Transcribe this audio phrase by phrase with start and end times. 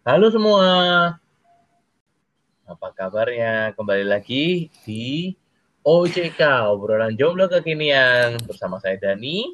[0.00, 0.64] Halo semua,
[2.64, 3.76] apa kabarnya?
[3.76, 5.36] Kembali lagi di
[5.84, 6.40] OJK,
[6.72, 9.52] obrolan jomblo kekinian bersama saya Dani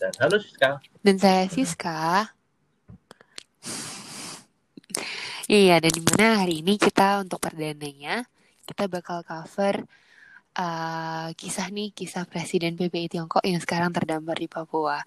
[0.00, 0.80] dan halo Siska.
[1.04, 2.32] Dan saya Siska.
[5.44, 8.24] Iya, dan di mana hari ini kita untuk perdananya
[8.64, 9.84] kita bakal cover
[10.54, 15.02] uh, kisah nih kisah Presiden PPI Tiongkok yang sekarang terdampar di Papua.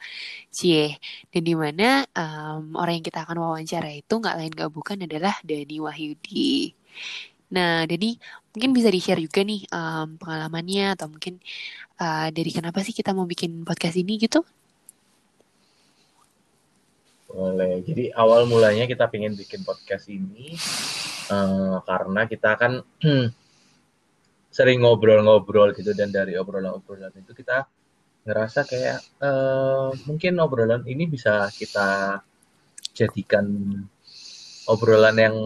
[0.51, 0.99] Cie,
[1.31, 5.35] dan di mana um, orang yang kita akan wawancara itu nggak lain nggak bukan adalah
[5.43, 6.75] Dani Wahyudi.
[7.47, 8.19] Nah, jadi
[8.51, 11.39] mungkin bisa di-share juga nih um, pengalamannya atau mungkin
[11.99, 14.43] uh, dari kenapa sih kita mau bikin podcast ini gitu?
[17.31, 17.83] Boleh.
[17.83, 20.59] Jadi awal mulanya kita pengen bikin podcast ini
[21.31, 22.83] uh, karena kita kan
[24.57, 27.69] sering ngobrol-ngobrol gitu dan dari obrolan-obrolan itu kita
[28.25, 32.19] ngerasa kayak uh, mungkin obrolan ini bisa kita
[32.97, 33.45] jadikan
[34.65, 35.37] obrolan yang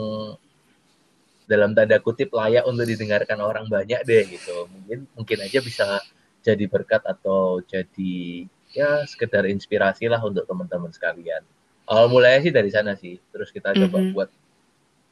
[1.43, 4.71] dalam tanda kutip layak untuk didengarkan orang banyak deh gitu.
[4.71, 5.99] Mungkin mungkin aja bisa
[6.39, 11.43] jadi berkat atau jadi ya sekedar inspirasi lah untuk teman-teman sekalian.
[11.91, 13.19] Awal mulanya sih dari sana sih.
[13.35, 14.15] Terus kita coba mm -hmm.
[14.15, 14.29] buat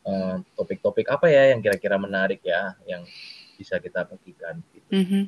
[0.07, 3.03] eh, topik-topik uh, apa ya yang kira-kira menarik ya yang
[3.59, 4.63] bisa kita bagikan.
[4.71, 4.87] Gitu.
[4.87, 5.23] Mm -hmm.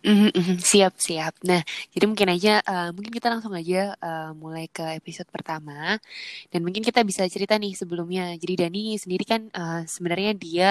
[0.00, 1.36] Mm -hmm, siap siap.
[1.44, 1.60] Nah,
[1.92, 6.00] jadi mungkin aja uh, mungkin kita langsung aja uh, mulai ke episode pertama
[6.48, 8.32] dan mungkin kita bisa cerita nih sebelumnya.
[8.40, 10.70] Jadi Dani sendiri kan uh, sebenarnya dia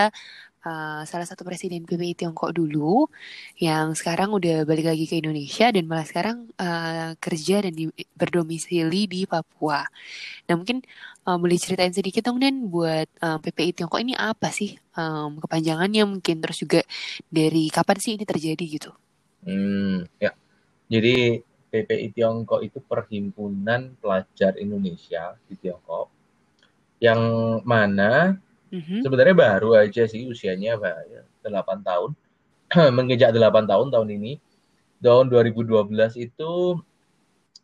[0.66, 3.08] uh, salah satu presiden PPI Tiongkok dulu
[3.62, 7.86] yang sekarang udah balik lagi ke Indonesia dan malah sekarang uh, kerja dan di,
[8.18, 9.86] berdomisili di Papua.
[10.50, 10.82] Nah mungkin
[11.30, 16.10] uh, boleh ceritain sedikit dong Dan buat uh, PPI Tiongkok ini apa sih um, kepanjangannya
[16.10, 16.82] mungkin terus juga
[17.30, 18.90] dari kapan sih ini terjadi gitu?
[19.46, 20.34] Hmm ya
[20.90, 26.10] jadi PPI Tiongkok itu perhimpunan pelajar Indonesia di Tiongkok
[26.98, 27.22] yang
[27.62, 29.02] mana Mm-hmm.
[29.02, 32.12] Sebenarnya baru aja sih usianya ya, 8 tahun.
[32.98, 34.38] Menginjak 8 tahun tahun ini.
[35.02, 36.78] Tahun 2012 itu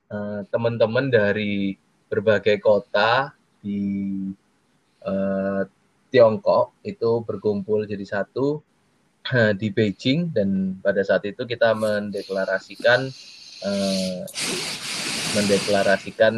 [0.09, 1.77] uh, teman-teman dari
[2.09, 3.81] berbagai kota di
[5.01, 5.65] uh,
[6.13, 8.61] Tiongkok itu berkumpul jadi satu
[9.33, 13.09] uh, di Beijing dan pada saat itu kita mendeklarasikan
[13.65, 14.21] uh,
[15.33, 16.33] mendeklarasikan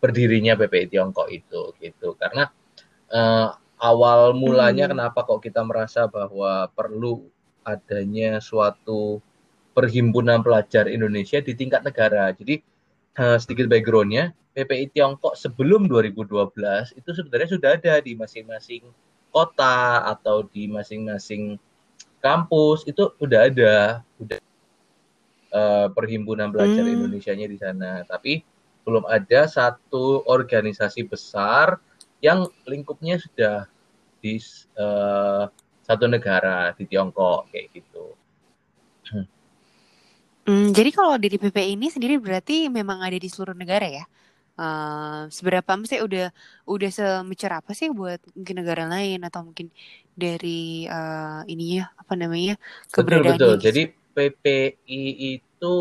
[0.00, 2.48] berdirinya PPI Tiongkok itu gitu karena
[3.12, 4.92] uh, awal mulanya hmm.
[4.96, 7.28] kenapa kok kita merasa bahwa perlu
[7.62, 9.20] adanya suatu
[9.76, 12.34] perhimpunan pelajar Indonesia di tingkat negara.
[12.34, 12.58] Jadi
[13.18, 18.86] uh, sedikit backgroundnya, PPI Tiongkok sebelum 2012 itu sebenarnya sudah ada di masing-masing
[19.30, 21.60] kota atau di masing-masing
[22.18, 24.38] kampus itu udah ada, udah
[25.54, 26.94] uh, perhimpunan pelajar hmm.
[26.98, 28.02] Indonesia-nya di sana.
[28.08, 28.42] Tapi
[28.82, 31.78] belum ada satu organisasi besar
[32.24, 33.68] yang lingkupnya sudah
[34.18, 34.42] di
[34.80, 35.46] uh,
[35.86, 38.18] satu negara di Tiongkok kayak gitu.
[40.48, 44.04] Hmm, jadi kalau dari PP ini sendiri berarti memang ada di seluruh negara ya?
[44.58, 46.34] Uh, seberapa mesti udah
[46.66, 49.70] udah semecer apa sih buat mungkin negara lain atau mungkin
[50.18, 52.58] dari uh, ini ya apa namanya
[52.90, 53.54] keberadaan betul betul.
[53.54, 53.64] Gitu?
[53.68, 53.82] Jadi
[54.18, 55.02] PPI
[55.38, 55.76] itu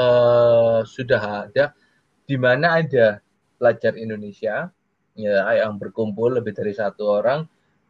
[0.00, 1.76] uh, sudah ada
[2.24, 3.20] di mana ada
[3.60, 4.70] pelajar Indonesia
[5.18, 7.44] ya yang berkumpul lebih dari satu orang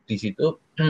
[0.08, 0.58] di situ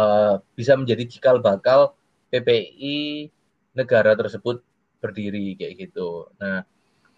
[0.00, 3.28] uh, bisa menjadi cikal bakal PPI
[3.76, 4.60] negara tersebut
[4.98, 6.28] berdiri kayak gitu.
[6.42, 6.66] Nah,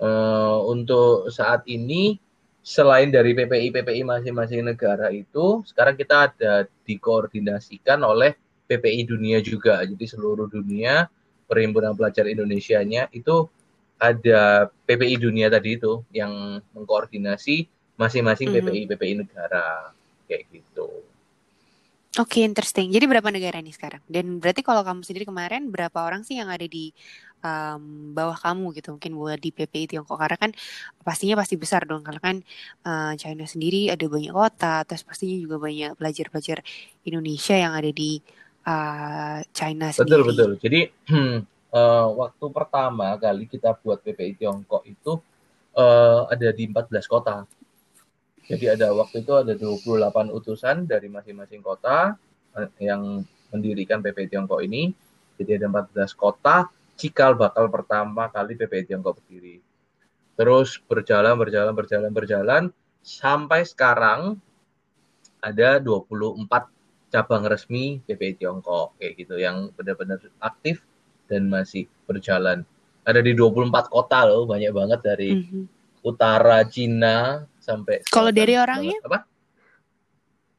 [0.01, 2.21] uh, untuk saat ini
[2.61, 8.37] selain dari PPI PPI masing-masing negara itu, sekarang kita ada dikoordinasikan oleh
[8.69, 9.83] PPI dunia juga.
[9.83, 11.09] Jadi seluruh dunia
[11.51, 13.51] Perhimpunan Pelajar Indonesia-nya itu
[13.99, 17.67] ada PPI dunia tadi itu yang mengkoordinasi
[17.99, 18.67] masing-masing mm -hmm.
[18.71, 19.91] PPI PPI negara
[20.31, 21.10] kayak gitu.
[22.21, 22.93] Oke, okay, interesting.
[22.93, 24.05] Jadi berapa negara nih sekarang?
[24.05, 26.93] Dan berarti kalau kamu sendiri kemarin berapa orang sih yang ada di
[27.41, 28.93] um, bawah kamu gitu?
[28.93, 30.53] Mungkin buat di PPI Tiongkok karena kan
[31.01, 32.05] pastinya pasti besar dong.
[32.05, 32.37] Karena kan
[32.85, 36.61] uh, China sendiri ada banyak kota, terus pastinya juga banyak pelajar-pelajar
[37.09, 38.21] Indonesia yang ada di
[38.69, 40.21] uh, China sendiri.
[40.21, 40.51] Betul betul.
[40.61, 40.81] Jadi
[41.81, 45.17] uh, waktu pertama kali kita buat PPI Tiongkok itu
[45.73, 47.49] uh, ada di 14 kota.
[48.51, 52.19] Jadi ada waktu itu ada 28 utusan dari masing-masing kota
[52.59, 53.23] uh, yang
[53.55, 54.91] mendirikan PPI Tiongkok ini.
[55.39, 56.67] Jadi ada 14 kota
[56.99, 59.63] cikal bakal pertama kali PPI Tiongkok berdiri.
[60.35, 62.63] Terus berjalan, berjalan, berjalan, berjalan
[63.07, 64.43] sampai sekarang
[65.41, 66.43] ada 24
[67.15, 70.83] cabang resmi PPI Tiongkok kayak gitu yang benar-benar aktif
[71.31, 72.67] dan masih berjalan.
[73.07, 75.65] Ada di 24 kota loh, banyak banget dari mm -hmm.
[76.05, 78.99] utara Cina sampai Kalau dari orangnya?
[79.05, 79.29] Apa?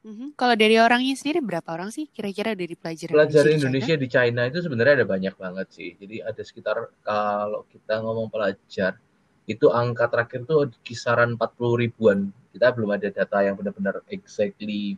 [0.01, 0.33] Mm-hmm.
[0.33, 4.41] Kalau dari orangnya sendiri berapa orang sih kira-kira dari pelajar pelajar Indonesia, Indonesia di China
[4.49, 5.93] itu sebenarnya ada banyak banget sih.
[5.93, 8.97] Jadi ada sekitar kalau kita ngomong pelajar
[9.45, 12.33] itu angka terakhir tuh kisaran 40 ribuan.
[12.49, 14.97] Kita belum ada data yang benar-benar exactly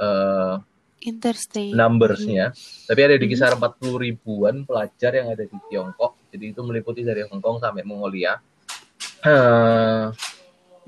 [0.00, 0.56] uh,
[1.00, 1.72] Interesting.
[1.72, 2.88] Numbersnya, mm-hmm.
[2.92, 3.32] tapi ada di mm-hmm.
[3.32, 6.16] kisaran 40 ribuan pelajar yang ada di Tiongkok.
[6.28, 8.36] Jadi itu meliputi dari Hong Kong sampai Mongolia.
[9.24, 10.12] Uh,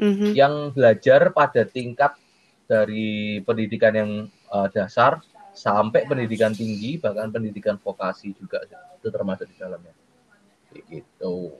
[0.02, 0.30] mm-hmm.
[0.34, 2.18] Yang belajar pada tingkat
[2.66, 4.10] dari pendidikan yang
[4.50, 5.22] uh, dasar
[5.52, 8.64] sampai pendidikan tinggi bahkan pendidikan vokasi juga
[8.96, 9.94] itu termasuk di dalamnya.
[10.72, 11.52] Gitu.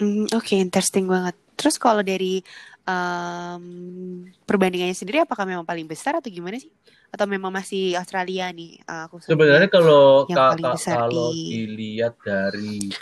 [0.00, 1.36] Mm, oke okay, interesting banget.
[1.58, 2.40] Terus kalau dari
[2.88, 6.72] um, perbandingannya sendiri apakah memang paling besar atau gimana sih?
[7.08, 11.64] Atau memang masih Australia nih uh, sebenarnya kalau ka kalau di...
[11.64, 12.92] dilihat dari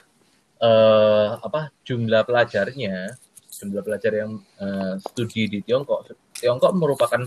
[0.63, 3.19] uh, apa jumlah pelajarnya
[3.57, 6.13] jumlah pelajar yang uh, studi di Tiongkok.
[6.37, 7.25] Tiongkok merupakan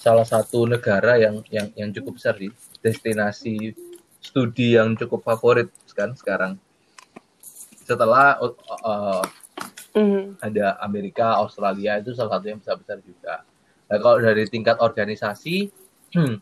[0.00, 2.50] salah satu negara yang yang yang cukup besar di
[2.80, 3.76] destinasi
[4.18, 6.58] studi yang cukup favorit kan sekarang.
[7.86, 9.22] Setelah uh,
[9.94, 10.42] mm.
[10.42, 13.34] ada Amerika Australia itu salah satu yang besar besar juga.
[13.90, 15.70] Nah kalau dari tingkat organisasi
[16.14, 16.34] hmm,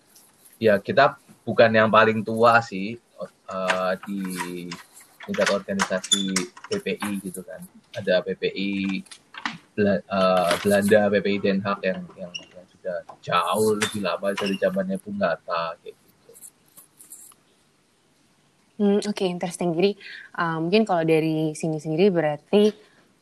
[0.61, 1.17] ya kita
[1.49, 3.01] bukan yang paling tua sih
[3.49, 4.21] uh, di
[5.25, 6.33] tingkat organisasi
[6.69, 9.03] PPI gitu kan ada PPI
[9.79, 15.19] uh, Belanda PPI Den Haag yang, yang yang sudah jauh lebih lama dari zamannya Bung
[15.23, 16.31] Hatta kayak gitu.
[18.79, 19.75] Hmm, Oke, okay, interesting.
[19.75, 19.99] Jadi
[20.39, 22.71] uh, mungkin kalau dari sini sendiri berarti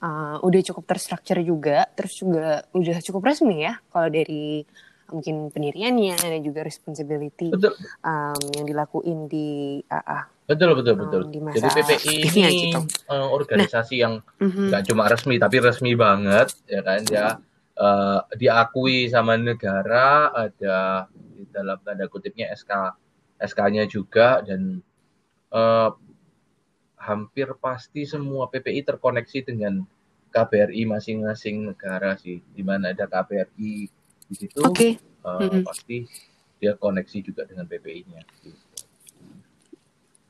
[0.04, 4.64] uh, udah cukup terstruktur juga, terus juga udah cukup resmi ya kalau dari
[5.06, 7.54] mungkin pendiriannya dan juga responsibility
[8.02, 10.36] Um, yang dilakuin di AA.
[10.46, 11.22] Betul betul betul.
[11.26, 12.81] Um, Jadi PPI ini gitu.
[13.10, 14.70] uh, organisasi nah, yang mhm.
[14.70, 14.88] nggak uh-huh.
[14.94, 17.26] cuma resmi tapi resmi banget ya kan ya
[17.82, 22.94] uh, diakui sama negara ada di dalam tanda kutipnya SK
[23.43, 24.81] SK-nya juga dan
[25.50, 25.90] uh,
[26.96, 29.84] hampir pasti semua PPI terkoneksi dengan
[30.31, 33.72] KBRI masing-masing negara sih di mana ada KBRI
[34.26, 34.99] di situ okay.
[35.22, 35.62] uh, mm-hmm.
[35.66, 36.06] pasti
[36.56, 38.25] dia koneksi juga dengan PPI-nya.
[38.40, 38.65] Gitu.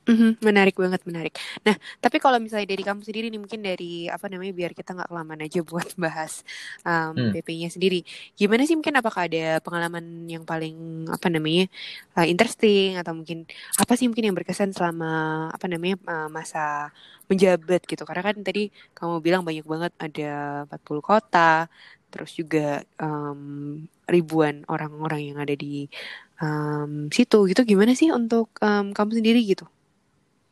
[0.06, 1.34] Mm-hmm, menarik banget, menarik.
[1.66, 5.10] Nah, tapi kalau misalnya dari kamu sendiri nih, mungkin dari apa namanya, biar kita nggak
[5.10, 6.46] kelamaan aja buat bahas
[6.86, 7.34] um, hmm.
[7.34, 8.06] PP-nya sendiri.
[8.38, 11.66] Gimana sih mungkin apakah ada pengalaman yang paling apa namanya
[12.14, 13.50] uh, interesting atau mungkin
[13.82, 15.10] apa sih mungkin yang berkesan selama
[15.50, 16.94] apa namanya uh, masa
[17.26, 18.06] menjabat gitu?
[18.06, 20.30] Karena kan tadi kamu bilang banyak banget ada
[20.70, 21.66] 40 kota,
[22.14, 25.90] terus juga um, ribuan orang-orang yang ada di
[26.38, 27.66] um, situ gitu.
[27.66, 29.66] Gimana sih untuk um, kamu sendiri gitu?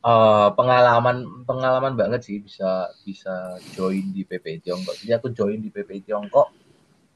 [0.05, 4.95] Uh, pengalaman pengalaman banget sih bisa bisa join di PPI Tiongkok.
[5.01, 6.53] Jadi aku join di PPI Tiongkok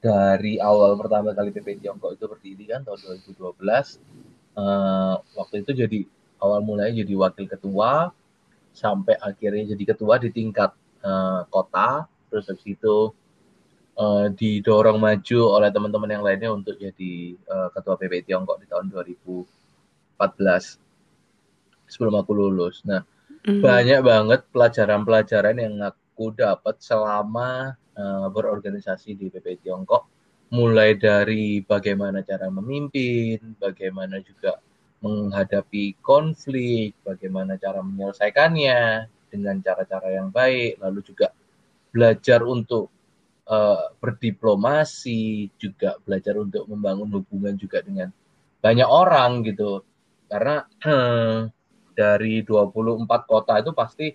[0.01, 3.37] dari awal pertama kali PPI Tiongkok itu berdiri kan tahun 2012.
[3.39, 3.53] Uh,
[4.59, 5.99] eh, waktu itu jadi
[6.41, 8.11] awal mulanya jadi wakil ketua
[8.73, 10.73] sampai akhirnya jadi ketua di tingkat
[11.05, 12.09] uh, kota.
[12.29, 13.13] Terus habis itu
[13.97, 18.89] uh, didorong maju oleh teman-teman yang lainnya untuk jadi uh, ketua PPI Tiongkok di tahun
[18.93, 20.88] 2014
[21.89, 22.85] sebelum aku lulus.
[22.85, 23.01] Nah,
[23.43, 23.59] mm.
[23.59, 30.05] banyak banget pelajaran-pelajaran yang aku dapat selama uh, berorganisasi di PP Tiongkok.
[30.49, 34.57] Mulai dari bagaimana cara memimpin, bagaimana juga
[34.99, 41.29] menghadapi konflik, bagaimana cara menyelesaikannya dengan cara-cara yang baik, lalu juga
[41.93, 42.89] belajar untuk
[43.49, 48.09] uh, berdiplomasi, juga belajar untuk membangun hubungan juga dengan
[48.59, 49.85] banyak orang gitu.
[50.29, 50.65] Karena
[51.99, 54.07] dari 24 kota itu pasti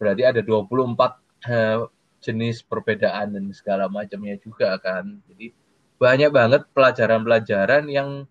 [0.00, 1.84] berarti ada 24 eh,
[2.24, 5.20] jenis perbedaan dan segala macamnya juga kan.
[5.28, 5.52] Jadi
[6.00, 8.24] banyak banget pelajaran-pelajaran yang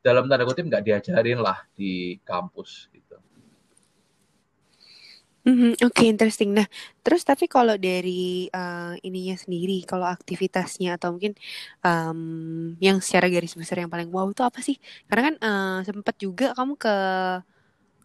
[0.00, 3.20] dalam tanda kutip nggak diajarin lah di kampus gitu.
[5.48, 6.52] Mm-hmm, Oke, okay, interesting.
[6.52, 6.68] Nah,
[7.00, 11.32] terus tapi kalau dari uh, ininya sendiri, kalau aktivitasnya atau mungkin
[11.80, 14.76] um, yang secara garis besar yang paling wow itu apa sih?
[15.08, 16.96] Karena kan uh, sempat juga kamu ke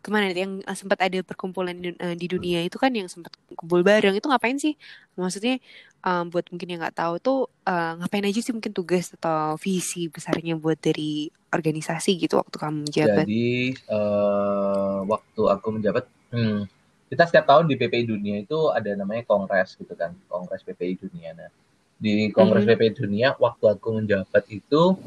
[0.03, 3.31] ke mana yang uh, sempat ada perkumpulan di, uh, di dunia itu kan yang sempat
[3.55, 4.11] kumpul bareng.
[4.19, 4.75] Itu ngapain sih?
[5.15, 5.63] Maksudnya
[6.03, 10.11] um, buat mungkin yang nggak tahu tuh uh, ngapain aja sih mungkin tugas atau visi
[10.11, 13.23] besarnya buat dari organisasi gitu waktu kamu menjabat?
[13.23, 16.05] Jadi uh, waktu aku menjabat
[16.35, 16.67] hmm,
[17.07, 21.31] kita setiap tahun di PPI dunia itu ada namanya kongres gitu kan kongres PPI dunia.
[21.31, 21.47] Nah
[21.95, 22.79] di kongres mm -hmm.
[22.83, 24.99] PPI dunia waktu aku menjabat itu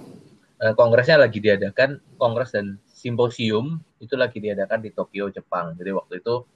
[0.56, 5.76] kongresnya lagi diadakan kongres dan simposium itu lagi diadakan di Tokyo, Jepang.
[5.76, 6.48] Jadi waktu itu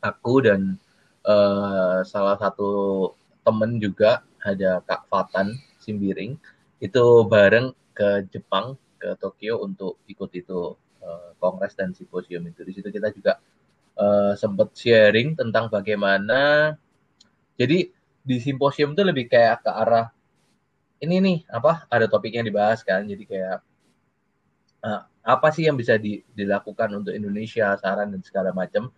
[0.00, 0.80] aku dan
[1.28, 3.12] uh, salah satu
[3.44, 6.40] temen juga ada Kak Fatan Simbiring
[6.80, 12.72] itu bareng ke Jepang ke Tokyo untuk ikut itu uh, kongres dan simposium itu di
[12.72, 13.36] situ kita juga
[14.00, 16.72] uh, sempat sharing tentang bagaimana
[17.60, 17.88] jadi
[18.24, 20.08] di simposium itu lebih kayak ke arah
[21.04, 23.58] ini nih apa ada topik yang dibahas kan jadi kayak
[24.84, 28.92] uh, apa sih yang bisa di, dilakukan untuk Indonesia saran dan segala macam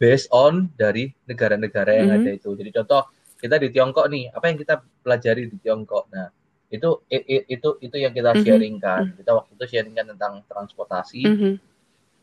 [0.00, 2.26] based on dari negara-negara yang mm -hmm.
[2.26, 3.02] ada itu jadi contoh
[3.36, 6.32] kita di Tiongkok nih apa yang kita pelajari di Tiongkok nah
[6.72, 8.46] itu it, itu itu yang kita mm -hmm.
[8.48, 11.52] sharingkan kita waktu itu sharingkan tentang transportasi mm -hmm.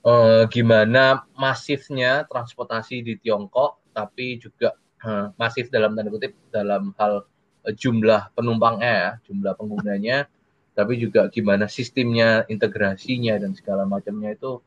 [0.01, 4.74] uh, gimana masifnya transportasi di Tiongkok tapi juga
[5.05, 7.22] uh, masif dalam tanda kutip dalam hal
[7.65, 10.25] uh, jumlah penumpangnya ya jumlah penggunanya
[10.74, 14.58] tapi juga gimana sistemnya integrasinya dan segala macamnya itu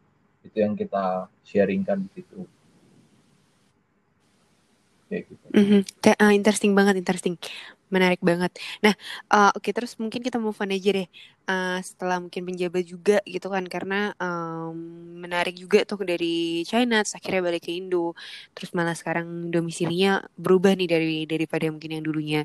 [0.46, 2.46] itu yang kita sharingkan di situ
[5.06, 5.46] kayak gitu.
[5.54, 5.80] Mm -hmm.
[6.18, 7.34] uh, interesting banget, interesting.
[7.86, 8.50] Menarik banget.
[8.82, 8.98] Nah,
[9.30, 11.08] uh, oke okay, terus mungkin kita move on aja deh.
[11.46, 14.74] Uh, setelah mungkin penjabat juga gitu kan karena um,
[15.22, 18.18] menarik juga tuh dari China terus akhirnya balik ke Indo.
[18.58, 22.42] Terus malah sekarang domisilinya berubah nih dari daripada mungkin yang dulunya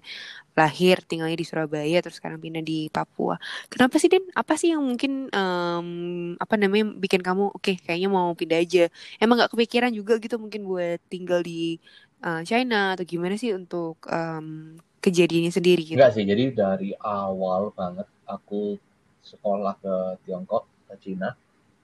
[0.54, 3.42] lahir tinggalnya di Surabaya terus sekarang pindah di Papua.
[3.74, 4.30] Kenapa sih Den?
[4.38, 5.90] Apa sih yang mungkin um,
[6.38, 8.86] apa namanya bikin kamu oke okay, kayaknya mau pindah aja.
[9.18, 11.82] Emang gak kepikiran juga gitu mungkin buat tinggal di
[12.24, 15.98] uh, China atau gimana sih untuk um, kejadiannya sendiri gitu?
[15.98, 18.78] Enggak sih, jadi dari awal banget aku
[19.22, 21.34] sekolah ke Tiongkok ke Cina,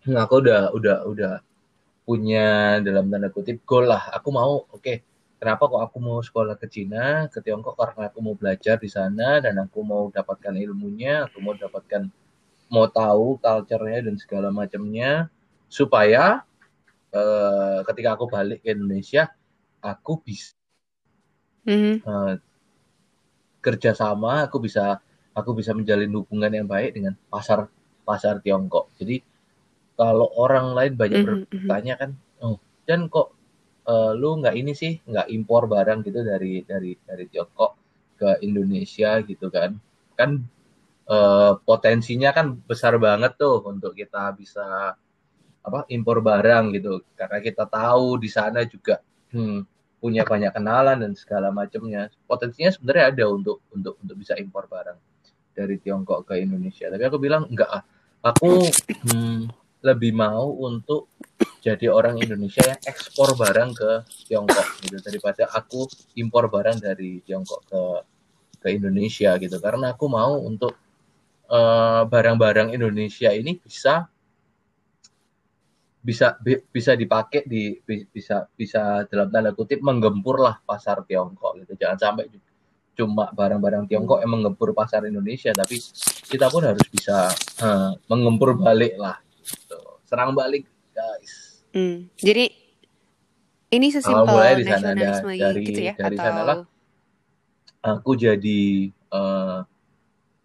[0.23, 1.33] aku udah udah udah
[2.07, 4.13] punya dalam tanda kutip goal lah.
[4.15, 5.03] Aku mau, oke, okay,
[5.41, 9.43] kenapa kok aku mau sekolah ke Cina, ke Tiongkok karena aku mau belajar di sana
[9.43, 12.07] dan aku mau dapatkan ilmunya, aku mau dapatkan
[12.67, 15.31] mau tahu culture-nya dan segala macamnya
[15.71, 16.43] supaya
[17.15, 19.31] uh, ketika aku balik ke Indonesia
[19.81, 20.55] aku bisa
[21.67, 21.95] mm-hmm.
[22.03, 22.33] uh,
[23.61, 25.01] kerjasama, aku bisa
[25.35, 27.67] aku bisa menjalin hubungan yang baik dengan pasar
[28.07, 28.95] pasar Tiongkok.
[28.97, 29.21] Jadi
[29.97, 31.49] kalau orang lain banyak mm-hmm.
[31.51, 32.57] bertanya kan, oh
[32.87, 33.35] dan kok
[33.89, 37.71] uh, lu nggak ini sih nggak impor barang gitu dari dari dari Tiongkok
[38.17, 39.75] ke Indonesia gitu kan?
[40.17, 40.47] Kan
[41.11, 44.95] uh, potensinya kan besar banget tuh untuk kita bisa
[45.67, 49.03] apa impor barang gitu karena kita tahu di sana juga
[49.33, 49.59] hmm,
[49.97, 52.13] punya banyak kenalan dan segala macamnya.
[52.29, 54.97] Potensinya sebenarnya ada untuk untuk untuk bisa impor barang
[55.57, 56.87] dari Tiongkok ke Indonesia.
[56.87, 57.83] Tapi aku bilang enggak ah.
[58.25, 58.65] Aku
[59.07, 59.49] hmm,
[59.85, 61.07] lebih mau untuk
[61.61, 63.91] jadi orang Indonesia yang ekspor barang ke
[64.29, 65.85] Tiongkok gitu daripada aku
[66.17, 67.81] impor barang dari Tiongkok ke
[68.57, 69.57] ke Indonesia gitu.
[69.61, 70.73] Karena aku mau untuk
[71.49, 74.09] eh, barang-barang uh, Indonesia ini bisa
[76.07, 76.39] bisa
[76.71, 82.31] bisa dipakai di bisa bisa dalam tanda kutip menggempur lah pasar Tiongkok gitu jangan sampai
[82.95, 85.75] cuma barang-barang Tiongkok yang menggempur pasar Indonesia tapi
[86.31, 87.27] kita pun harus bisa
[87.59, 89.99] uh, menggempur balik lah gitu.
[90.07, 90.63] serang balik
[90.95, 92.07] guys hmm.
[92.15, 92.55] jadi
[93.75, 96.23] ini sesimpel mulai di sana ada, dari gitu ya, dari atau...
[96.23, 96.57] sana lah
[97.83, 99.59] aku jadi uh,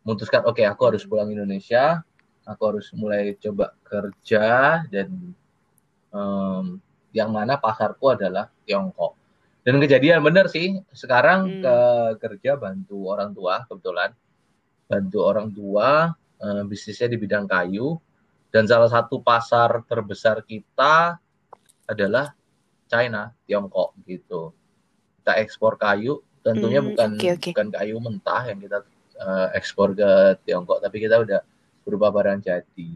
[0.02, 2.02] memutuskan oke okay, aku harus pulang Indonesia
[2.50, 5.38] aku harus mulai coba kerja dan
[6.12, 6.78] um,
[7.12, 9.18] yang mana pasarku adalah Tiongkok.
[9.62, 11.62] Dan kejadian benar sih, sekarang hmm.
[11.62, 11.76] ke
[12.18, 14.10] kerja bantu orang tua kebetulan,
[14.90, 16.10] bantu orang tua
[16.42, 17.98] um, bisnisnya di bidang kayu.
[18.52, 21.16] Dan salah satu pasar terbesar kita
[21.88, 22.36] adalah
[22.84, 24.52] China, Tiongkok gitu.
[25.22, 27.52] Kita ekspor kayu, tentunya hmm, bukan okay, okay.
[27.56, 28.84] bukan kayu mentah yang kita
[29.22, 31.40] uh, ekspor ke Tiongkok, tapi kita udah
[31.86, 32.90] berupa barang jadi.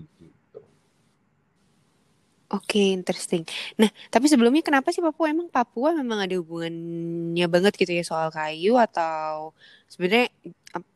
[2.47, 3.43] Oke, interesting.
[3.75, 5.35] Nah, tapi sebelumnya kenapa sih Papua?
[5.35, 9.51] Emang Papua memang ada hubungannya banget gitu ya soal kayu atau
[9.91, 10.31] sebenarnya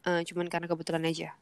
[0.06, 1.34] uh, cuman karena kebetulan aja?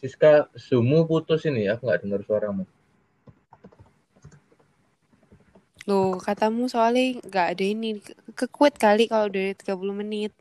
[0.00, 2.64] Siska, Sumu putus ini ya, nggak dengar suaramu.
[5.88, 8.00] Loh, katamu soalnya nggak ada ini.
[8.36, 10.32] Kekuat kali kalau dari 30 menit.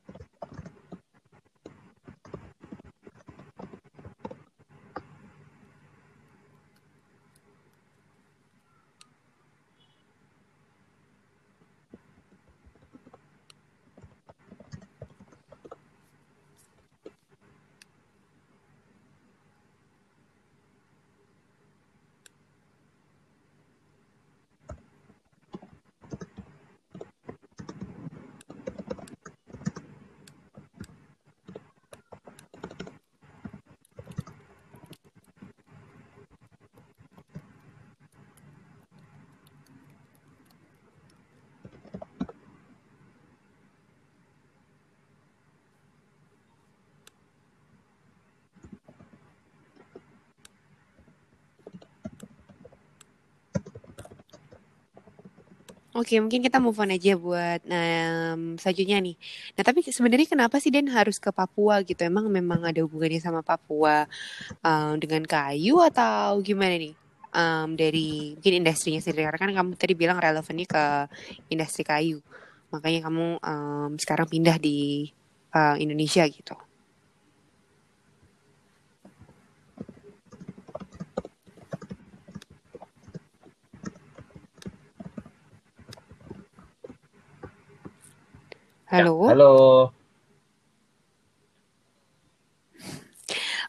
[55.90, 59.18] Oke, mungkin kita move on aja buat um, selanjutnya nih.
[59.58, 62.06] Nah, tapi sebenarnya kenapa sih Den harus ke Papua gitu?
[62.06, 64.06] Emang memang ada hubungannya sama Papua
[64.62, 66.94] um, dengan kayu atau gimana nih?
[67.30, 70.86] Um, dari mungkin industrinya sendiri karena kan kamu tadi bilang relevannya ke
[71.50, 72.22] industri kayu.
[72.70, 75.10] Makanya kamu um, sekarang pindah di
[75.58, 76.54] uh, Indonesia gitu.
[88.90, 89.30] Halo.
[89.30, 89.54] Ya, halo.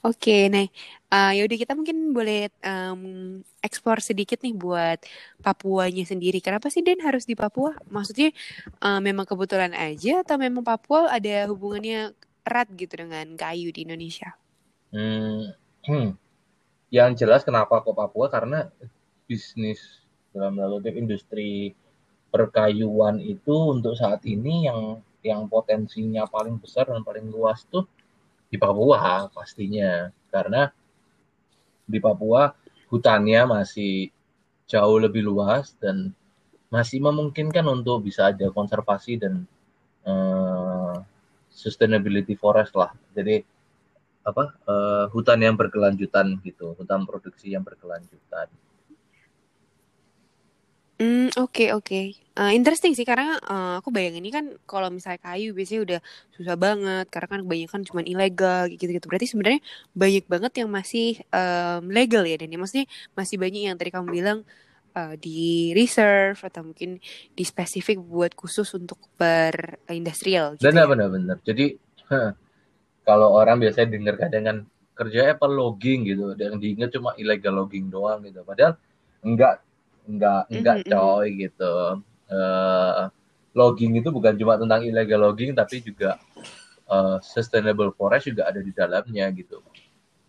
[0.00, 0.64] Oke, nah
[1.12, 4.96] uh, yaudah kita mungkin boleh um, eksplor sedikit nih buat
[5.44, 6.40] Papuanya sendiri.
[6.40, 7.76] Kenapa sih Den harus di Papua?
[7.92, 8.32] Maksudnya
[8.80, 12.16] uh, memang kebetulan aja atau memang Papua ada hubungannya
[12.48, 14.32] erat gitu dengan kayu di Indonesia?
[14.88, 15.52] Hmm,
[15.84, 16.16] hmm.
[16.88, 18.32] Yang jelas kenapa kok Papua?
[18.32, 18.72] Karena
[19.28, 20.00] bisnis
[20.32, 21.76] dalam lalu industri
[22.32, 27.84] perkayuan itu untuk saat ini yang yang potensinya paling besar dan paling luas tuh
[28.48, 30.08] di Papua pastinya.
[30.32, 30.70] Karena
[31.84, 32.54] di Papua
[32.90, 34.10] hutannya masih
[34.70, 36.14] jauh lebih luas dan
[36.70, 39.42] masih memungkinkan untuk bisa ada konservasi dan
[40.06, 40.94] uh,
[41.50, 42.94] sustainability forest lah.
[43.10, 43.42] Jadi
[44.20, 48.52] apa uh, hutan yang berkelanjutan gitu hutan produksi yang berkelanjutan
[51.00, 52.12] Hmm, oke oke.
[52.36, 56.00] Uh, interesting sih karena uh, aku bayangin ini kan kalau misalnya kayu biasanya udah
[56.36, 59.08] susah banget karena kan kebanyakan cuma ilegal gitu-gitu.
[59.08, 59.64] Berarti sebenarnya
[59.96, 62.84] banyak banget yang masih um, legal ya dan maksudnya
[63.16, 64.38] masih banyak yang tadi kamu bilang
[64.92, 67.00] uh, di reserve atau mungkin
[67.32, 70.90] di spesifik buat khusus untuk berindustrial gitu benar, ya.
[70.92, 71.36] Benar benar.
[71.40, 71.80] Jadi
[72.12, 72.30] huh,
[73.08, 74.56] kalau orang biasanya dengar kadang kan
[75.00, 78.44] kerja apa logging gitu, yang diingat cuma illegal logging doang gitu.
[78.44, 78.76] Padahal
[79.24, 79.64] enggak
[80.06, 80.92] enggak enggak mm -hmm.
[80.92, 81.76] coy gitu
[82.30, 83.10] uh,
[83.54, 86.18] logging itu bukan cuma tentang illegal logging tapi juga
[86.86, 89.62] uh, sustainable forest juga ada di dalamnya gitu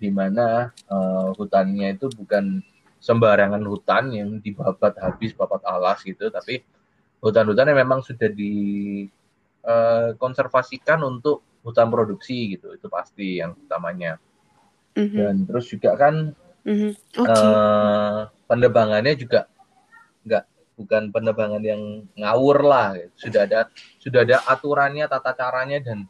[0.01, 2.63] di mana uh, hutannya itu bukan
[3.01, 6.63] sembarangan hutan yang dibabat habis babat alas gitu tapi
[7.21, 14.17] hutan-hutan yang memang sudah dikonservasikan uh, untuk hutan produksi gitu itu pasti yang utamanya
[14.97, 15.17] mm -hmm.
[15.17, 16.33] dan terus juga kan
[16.65, 16.97] mm -hmm.
[17.21, 17.29] okay.
[17.29, 19.45] uh, penebangannya juga
[20.75, 26.07] bukan penerbangan yang ngawur lah sudah ada sudah ada aturannya tata caranya dan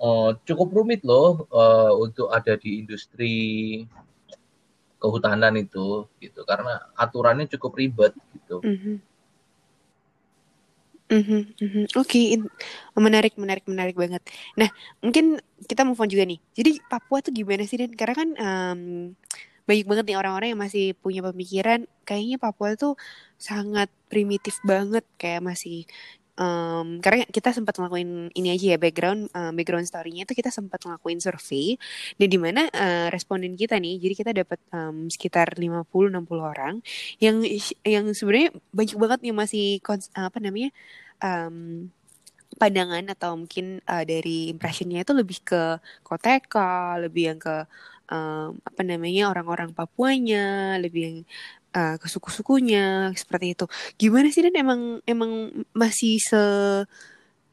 [0.00, 3.34] uh, cukup rumit loh uh, untuk ada di industri
[5.00, 8.60] kehutanan itu gitu karena aturannya cukup ribet gitu.
[8.60, 8.96] Mm -hmm.
[11.10, 11.84] Mm -hmm, mm -hmm.
[11.98, 12.38] Oke, okay.
[12.94, 14.22] menarik, menarik, menarik banget.
[14.54, 14.70] Nah,
[15.02, 16.38] mungkin kita move on juga nih.
[16.54, 17.98] Jadi Papua tuh gimana sih, Dan?
[17.98, 18.80] Karena kan um,
[19.70, 22.98] banyak banget nih orang-orang yang masih punya pemikiran kayaknya Papua tuh
[23.38, 25.86] sangat primitif banget kayak masih
[26.40, 30.82] um, karena kita sempat ngelakuin ini aja ya background um, background story-nya itu kita sempat
[30.82, 31.76] ngelakuin survei
[32.16, 36.74] dan di mana uh, responden kita nih jadi kita dapat um, sekitar 50 60 orang
[37.22, 37.44] yang
[37.84, 39.78] yang sebenarnya banyak banget yang masih
[40.18, 40.74] apa namanya
[41.22, 41.86] um,
[42.58, 47.64] pandangan atau mungkin uh, dari impressionnya itu lebih ke koteka lebih yang ke
[48.10, 51.18] um, apa namanya orang-orang Papuanya lebih yang
[51.74, 53.64] uh, ke suku-sukunya seperti itu.
[53.96, 54.54] Gimana sih dan?
[54.58, 56.42] Emang emang masih se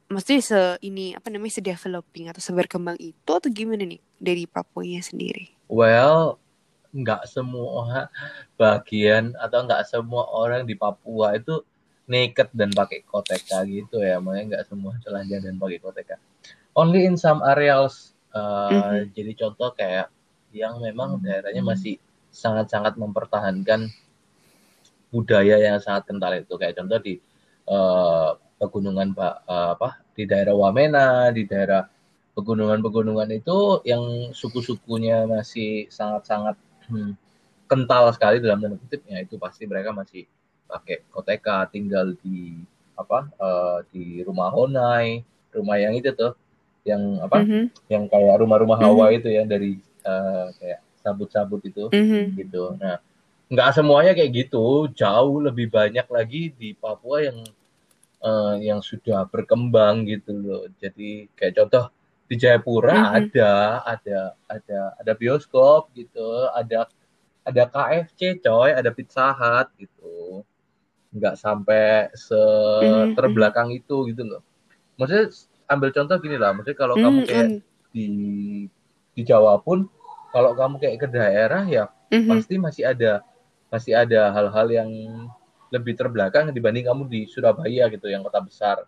[0.08, 5.00] maksudnya se ini apa namanya se developing atau seberkembang itu atau gimana nih dari Papuanya
[5.06, 5.54] sendiri?
[5.70, 6.42] Well
[6.98, 8.10] nggak semua
[8.58, 11.62] bagian atau nggak semua orang di Papua itu
[12.08, 14.18] naked dan pakai koteka gitu ya.
[14.18, 16.16] Makanya nggak semua telanjang dan pakai koteka.
[16.78, 19.04] Only in some areas uh, mm -hmm.
[19.12, 20.08] jadi contoh kayak
[20.52, 22.00] yang memang daerahnya masih
[22.32, 23.90] sangat-sangat mempertahankan
[25.10, 27.20] budaya yang sangat kental itu kayak contoh di
[27.72, 31.88] uh, pegunungan uh, apa di daerah Wamena di daerah
[32.38, 36.54] pegunungan-pegunungan itu yang suku-sukunya masih sangat-sangat
[36.86, 37.18] hmm,
[37.66, 40.30] kental sekali dalam tanda kutip ya itu pasti mereka masih
[40.68, 42.60] pakai koteka tinggal di
[42.98, 46.34] apa uh, di rumah honai rumah yang itu tuh
[46.86, 47.64] yang apa mm -hmm.
[47.92, 49.18] yang kayak rumah-rumah Hawa mm -hmm.
[49.20, 49.72] itu ya dari
[50.08, 52.24] uh, kayak sabut-sabut itu mm -hmm.
[52.40, 53.04] gitu nah
[53.48, 57.40] nggak semuanya kayak gitu jauh lebih banyak lagi di Papua yang
[58.20, 61.88] uh, yang sudah berkembang gitu loh jadi kayak contoh
[62.28, 63.20] di Jayapura mm -hmm.
[63.24, 63.52] ada
[63.88, 64.20] ada
[64.52, 66.92] ada ada bioskop gitu ada
[67.48, 70.44] ada KFC coy ada Pizza Hut gitu
[71.16, 73.88] nggak sampai mhm, terbelakang mm -hmm.
[73.88, 74.42] itu gitu loh
[75.00, 75.32] maksudnya
[75.72, 77.16] ambil contoh gini lah maksudnya kalau mm -hmm.
[77.16, 77.60] kamu kayak mhm.
[77.96, 78.08] di
[79.16, 79.88] di Jawa pun
[80.38, 82.30] kalau kamu kayak ke daerah ya mm -hmm.
[82.30, 83.26] pasti masih ada
[83.74, 84.90] masih ada hal-hal yang
[85.74, 88.86] lebih terbelakang dibanding kamu di Surabaya gitu yang kota besar.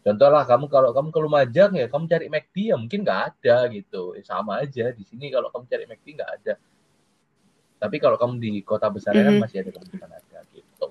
[0.00, 3.68] Contoh lah kamu kalau kamu ke Lumajang ya kamu cari McD ya mungkin nggak ada
[3.68, 4.16] gitu.
[4.16, 6.54] Ya, sama aja di sini kalau kamu cari McD nggak ada.
[7.78, 9.28] Tapi kalau kamu di kota besar mm -hmm.
[9.28, 9.42] kan mhm.
[9.44, 10.86] masih ada kemungkinan ada gitu.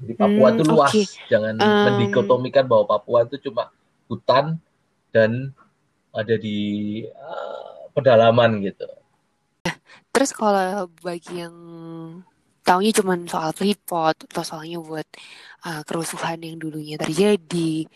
[0.00, 1.04] Jadi Papua itu hmm, luas, okay.
[1.28, 1.82] jangan um...
[1.90, 3.68] mendikotomikan bahwa Papua itu cuma
[4.08, 4.56] hutan
[5.12, 5.52] dan
[6.10, 8.86] ada di uh, pedalaman gitu.
[10.10, 11.56] Terus kalau bagi yang
[12.66, 15.06] taunya cuma soal Freeport atau soalnya buat
[15.64, 17.86] uh, kerusuhan yang dulunya terjadi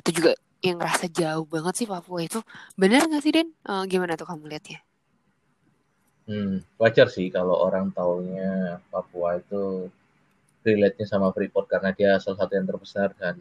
[0.00, 0.32] atau juga
[0.64, 2.40] yang rasa jauh banget sih Papua itu
[2.78, 3.52] benar nggak sih Den?
[3.68, 4.80] Uh, gimana tuh kamu lihatnya?
[6.24, 9.92] Hmm, wajar sih kalau orang taunya Papua itu
[10.64, 13.36] relate-nya sama Freeport karena dia salah satu yang terbesar dan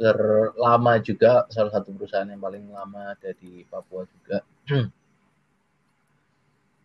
[0.00, 4.40] terlama juga salah satu perusahaan yang paling lama ada di Papua juga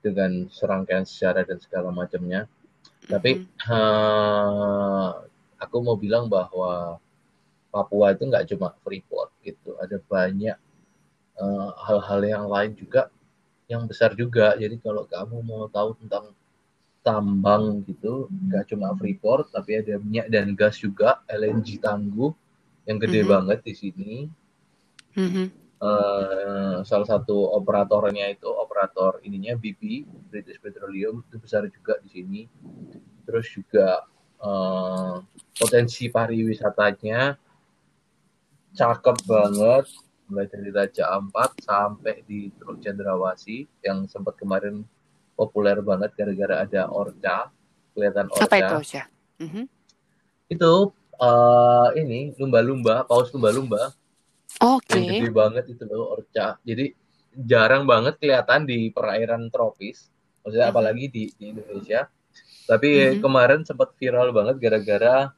[0.04, 2.44] dengan serangkaian sejarah dan segala macamnya.
[3.08, 5.16] Tapi uh,
[5.56, 7.00] aku mau bilang bahwa
[7.72, 10.56] Papua itu nggak cuma Freeport gitu, ada banyak
[11.36, 13.12] eh, hal-hal uh, yang lain juga
[13.68, 14.56] yang besar juga.
[14.56, 16.32] Jadi kalau kamu mau tahu tentang
[17.04, 22.32] tambang gitu, nggak cuma Freeport, tapi ada minyak dan gas juga, LNG Tangguh
[22.86, 23.34] yang gede mm -hmm.
[23.34, 24.14] banget di sini.
[25.16, 25.48] Mm -hmm.
[25.82, 32.42] uh, salah satu operatornya itu operator ininya BP British Petroleum itu besar juga di sini.
[33.26, 34.06] Terus juga
[34.42, 35.18] uh,
[35.58, 37.38] potensi pariwisatanya
[38.76, 39.86] cakep banget
[40.26, 44.82] mulai dari Raja Ampat sampai di Teluk Cendrawasih yang sempat kemarin
[45.38, 47.54] populer banget gara-gara ada orca
[47.94, 48.46] kelihatan orca.
[48.46, 49.04] Apa itu orca?
[49.40, 49.66] Mm -hmm.
[50.52, 50.72] Itu
[51.20, 53.92] uh, ini lumba-lumba, paus lumba-lumba.
[54.64, 54.96] Oke.
[54.96, 55.22] Okay.
[55.22, 56.60] Gede banget itu loh orca.
[56.64, 56.96] Jadi
[57.36, 60.08] jarang banget kelihatan di perairan tropis.
[60.44, 60.78] Maksudnya mm -hmm.
[60.80, 62.08] apalagi di, di Indonesia.
[62.66, 63.22] Tapi mm -hmm.
[63.22, 65.30] kemarin sempat viral banget gara-gara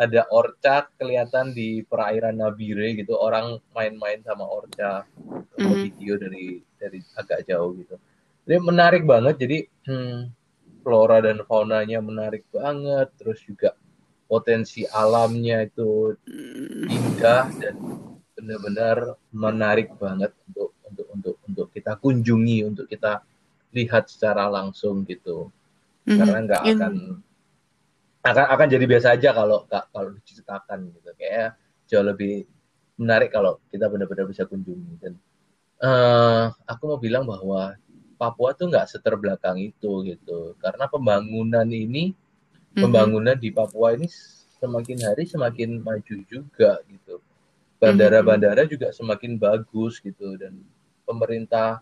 [0.00, 5.76] ada orca kelihatan di perairan Nabire gitu orang main-main sama orca mm -hmm.
[5.84, 8.00] video dari dari agak jauh gitu
[8.48, 10.32] jadi menarik banget jadi hmm,
[10.80, 13.76] flora dan faunanya menarik banget terus juga
[14.30, 16.14] potensi alamnya itu
[16.86, 17.74] indah dan
[18.38, 23.26] benar-benar menarik banget untuk untuk untuk untuk kita kunjungi untuk kita
[23.74, 25.50] lihat secara langsung gitu.
[26.00, 26.16] Mm-hmm.
[26.16, 26.92] karena nggak akan
[28.24, 31.10] akan akan jadi biasa aja kalau kalau diceritakan gitu.
[31.18, 31.58] Kayak
[31.90, 32.46] jauh lebih
[32.96, 34.94] menarik kalau kita benar-benar bisa kunjungi.
[35.02, 35.18] Dan
[35.82, 37.74] uh, aku mau bilang bahwa
[38.14, 40.54] Papua tuh nggak seterbelakang itu gitu.
[40.62, 42.12] Karena pembangunan ini
[42.70, 42.82] mm-hmm.
[42.86, 44.06] pembangunan di Papua ini
[44.60, 47.18] semakin hari semakin maju juga gitu
[47.80, 50.60] bandara-bandara juga semakin bagus gitu dan
[51.08, 51.80] pemerintah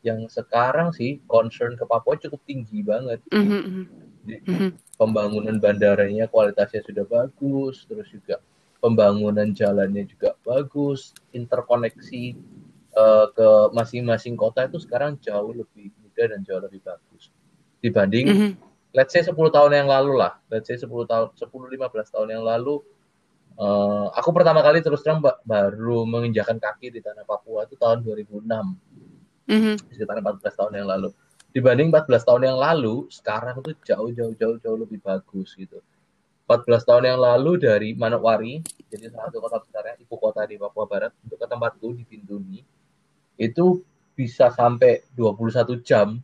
[0.00, 3.20] yang sekarang sih concern ke Papua cukup tinggi banget.
[3.28, 3.84] Mm-hmm.
[4.24, 4.70] Mm-hmm.
[4.96, 8.40] Pembangunan bandaranya kualitasnya sudah bagus, terus juga
[8.80, 12.38] pembangunan jalannya juga bagus, interkoneksi
[12.96, 17.28] uh, ke masing-masing kota itu sekarang jauh lebih mudah dan jauh lebih bagus
[17.84, 18.52] dibanding mm-hmm.
[18.92, 22.44] Let's say 10 tahun yang lalu lah, let's say 10 tahun 10 15 tahun yang
[22.44, 22.82] lalu
[23.60, 28.46] uh, aku pertama kali terus terang baru menginjakan kaki di tanah Papua itu tahun 2006.
[29.50, 29.74] Mm-hmm.
[29.90, 31.10] Sekitar 14 tahun yang lalu
[31.50, 35.82] dibanding 14 tahun yang lalu sekarang itu jauh jauh jauh jauh lebih bagus gitu
[36.46, 40.86] 14 tahun yang lalu dari Manokwari jadi salah satu kota besarnya ibu kota di Papua
[40.86, 42.62] Barat untuk ke tempatku di Bintuni
[43.38, 43.82] itu
[44.14, 46.22] bisa sampai 21 jam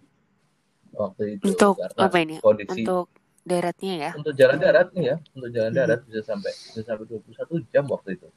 [0.96, 3.06] waktu itu untuk apa ini kondisi untuk
[3.46, 5.78] daratnya ya untuk jalan darat nih ya untuk jalan hmm.
[5.78, 8.28] darat bisa sampai bisa sampai 21 jam waktu itu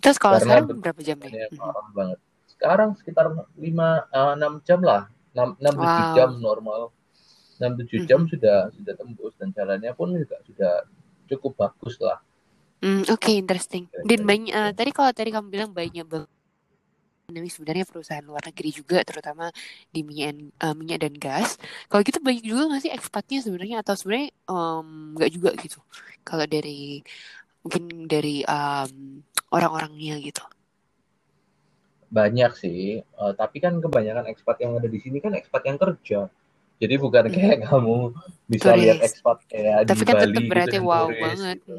[0.00, 1.48] terus kalau Karena sekarang berapa jam nih?
[1.52, 1.92] Hmm.
[1.92, 2.18] banget
[2.54, 6.14] sekarang sekitar 5 uh, 6 jam lah 6 6 wow.
[6.14, 6.80] 7 jam normal.
[7.58, 8.30] 6 7 jam hmm.
[8.30, 10.72] sudah sudah tembus dan jalannya pun juga sudah
[11.30, 12.18] cukup bagus lah.
[12.82, 13.90] Hmm, oke okay, interesting.
[14.06, 16.30] Dan banyak uh, tadi kalau tadi kamu bilang banyak banget
[17.32, 19.48] ini sebenarnya perusahaan luar negeri juga terutama
[19.88, 21.56] di minyak uh, minyak dan gas.
[21.88, 25.80] Kalau gitu banyak juga nggak sih ekspatnya sebenarnya atau sebenarnya um, nggak juga gitu.
[26.20, 27.00] Kalau dari
[27.64, 30.44] mungkin dari um, orang-orangnya gitu
[32.14, 36.30] banyak sih uh, tapi kan kebanyakan ekspat yang ada di sini kan ekspat yang kerja
[36.78, 37.34] jadi bukan hmm.
[37.34, 38.14] kayak kamu
[38.46, 38.82] bisa turis.
[38.86, 41.76] lihat ekspat kayak tapi di kan Bali tetap berarti gitu, wow turis, banget gitu.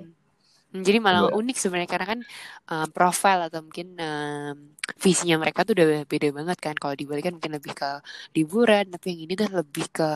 [0.75, 1.39] Hmm, jadi malah Enggak.
[1.39, 2.19] unik sebenarnya karena kan
[2.67, 4.51] uh, profil atau mungkin uh,
[4.99, 8.03] visinya mereka tuh udah beda banget kan kalau di Bali kan mungkin lebih ke
[8.35, 10.09] liburan tapi yang ini tuh lebih ke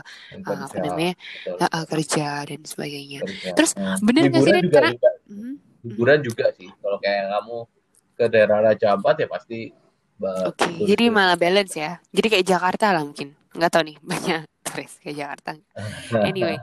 [0.44, 1.16] uh, apa namanya
[1.48, 3.56] uh, uh, kerja dan sebagainya kerja.
[3.56, 5.54] terus uh, bener nggak sih juga, karena juga, uh,
[5.88, 7.58] liburan juga sih kalau kayak kamu
[8.20, 9.60] ke daerah Raja Ampat ya pasti
[10.20, 11.96] Oke, okay, jadi malah balance ya.
[12.12, 13.32] Jadi kayak Jakarta lah mungkin.
[13.56, 15.58] Nggak tahu nih, banyak Paris ke Jakarta.
[16.30, 16.58] Anyway,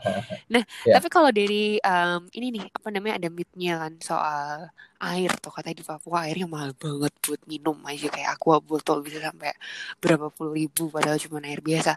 [0.51, 0.99] nah yeah.
[0.99, 4.71] tapi kalau dari um, ini nih apa namanya ada mitnya kan soal
[5.03, 9.23] air tuh katanya di Papua airnya mahal banget buat minum aja kayak aqua botol bisa
[9.23, 9.55] sampai
[10.03, 11.95] berapa puluh ribu padahal cuma air biasa.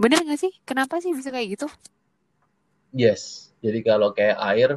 [0.00, 0.52] Bener gak sih?
[0.66, 1.66] Kenapa sih bisa kayak gitu?
[2.94, 4.70] Yes, jadi kalau kayak air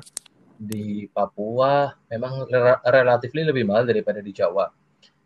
[0.61, 2.45] di Papua memang
[2.85, 4.69] relatif lebih mahal daripada di Jawa.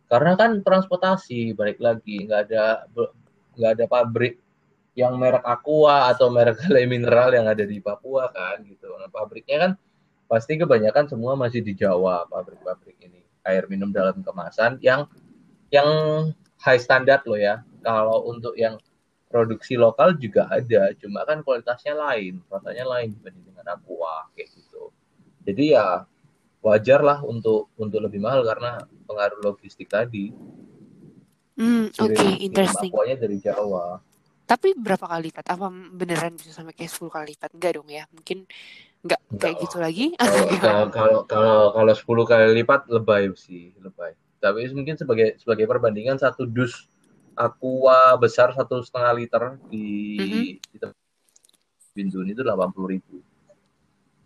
[0.06, 2.88] Karena kan transportasi balik lagi nggak ada
[3.58, 4.45] nggak ada pabrik
[4.96, 8.88] yang merek Aqua atau merek Le Mineral yang ada di Papua kan gitu.
[8.96, 9.72] Nah, pabriknya kan
[10.26, 15.06] pasti kebanyakan semua masih di Jawa pabrik-pabrik ini air minum dalam kemasan yang
[15.70, 15.88] yang
[16.58, 17.62] high standard loh ya.
[17.86, 18.82] Kalau untuk yang
[19.30, 24.90] produksi lokal juga ada, cuma kan kualitasnya lain, rasanya lain dibanding dengan Aqua kayak gitu.
[25.46, 26.08] Jadi ya
[26.66, 30.34] wajar lah untuk untuk lebih mahal karena pengaruh logistik tadi.
[31.56, 32.90] Hmm, oke, okay, interesting.
[32.90, 34.02] Aquanya dari Jawa.
[34.46, 35.46] Tapi berapa kali lipat?
[35.58, 37.50] Apa beneran bisa sampai kayak 10 kali lipat?
[37.58, 38.04] Enggak dong ya.
[38.14, 38.38] Mungkin
[39.02, 40.06] enggak kayak gitu lagi.
[40.66, 44.14] Kalau kalau kalau kalau 10 kali lipat lebay sih, lebay.
[44.38, 46.86] Tapi mungkin sebagai sebagai perbandingan satu dus
[47.34, 50.46] aqua besar satu setengah liter di mm -hmm.
[50.72, 50.78] di
[51.96, 53.24] Bintun itu delapan puluh ribu.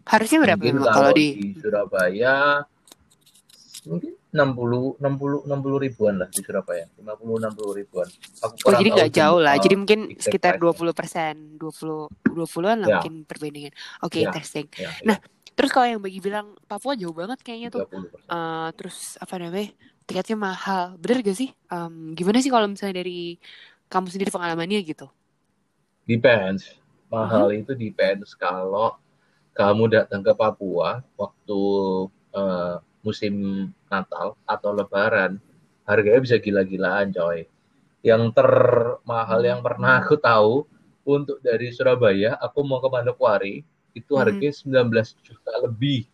[0.09, 1.27] Harusnya berapa mungkin kalau, kalau di...
[1.37, 2.65] di Surabaya
[3.85, 6.85] mungkin 60 60 60 ribuan lah di Surabaya.
[7.01, 8.07] 50 60 ribuan.
[8.45, 9.57] Aku oh, jadi nggak jauh lah.
[9.57, 12.93] jadi mungkin sekitar 20 persen 20 20an lah ya.
[13.01, 13.73] mungkin perbandingan.
[14.05, 14.25] Oke okay, ya.
[14.29, 14.65] interesting.
[14.77, 14.89] Ya, ya.
[15.01, 15.17] nah
[15.57, 17.89] terus kalau yang bagi bilang Papua jauh banget kayaknya tuh.
[18.29, 19.73] uh, terus apa namanya
[20.05, 20.93] tiketnya mahal.
[21.01, 21.49] Bener gak sih?
[21.73, 23.41] Um, gimana sih kalau misalnya dari
[23.89, 25.09] kamu sendiri pengalamannya gitu?
[26.05, 26.77] Depends.
[27.09, 27.59] Mahal -huh.
[27.65, 28.37] itu depends.
[28.37, 28.93] Kalau
[29.57, 31.61] kamu datang ke Papua waktu
[32.37, 35.39] uh, musim Natal atau Lebaran,
[35.87, 37.47] harganya bisa gila-gilaan, coy.
[38.05, 40.63] Yang termahal yang pernah aku tahu
[41.03, 43.55] untuk dari Surabaya, aku mau ke Manokwari,
[43.97, 44.93] itu harganya hmm.
[44.93, 46.05] 19 juta lebih.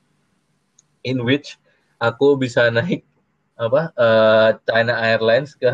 [1.05, 1.59] In which
[2.01, 3.05] aku bisa naik
[3.55, 5.71] apa uh, China Airlines ke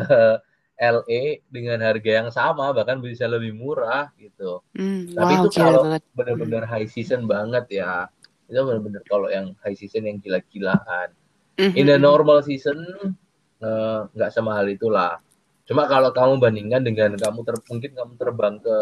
[0.81, 4.65] LA dengan harga yang sama bahkan bisa lebih murah gitu.
[4.73, 5.81] Mm, Tapi wow, itu kalau
[6.17, 8.09] benar-benar high season banget ya
[8.51, 11.09] itu benar-benar kalau yang high season yang gila-gilaan
[11.55, 11.79] mm-hmm.
[11.79, 12.77] in the normal season
[13.63, 15.23] eh, nggak uh, semahal itulah
[15.63, 18.75] cuma kalau kamu bandingkan dengan kamu ter mungkin kamu terbang ke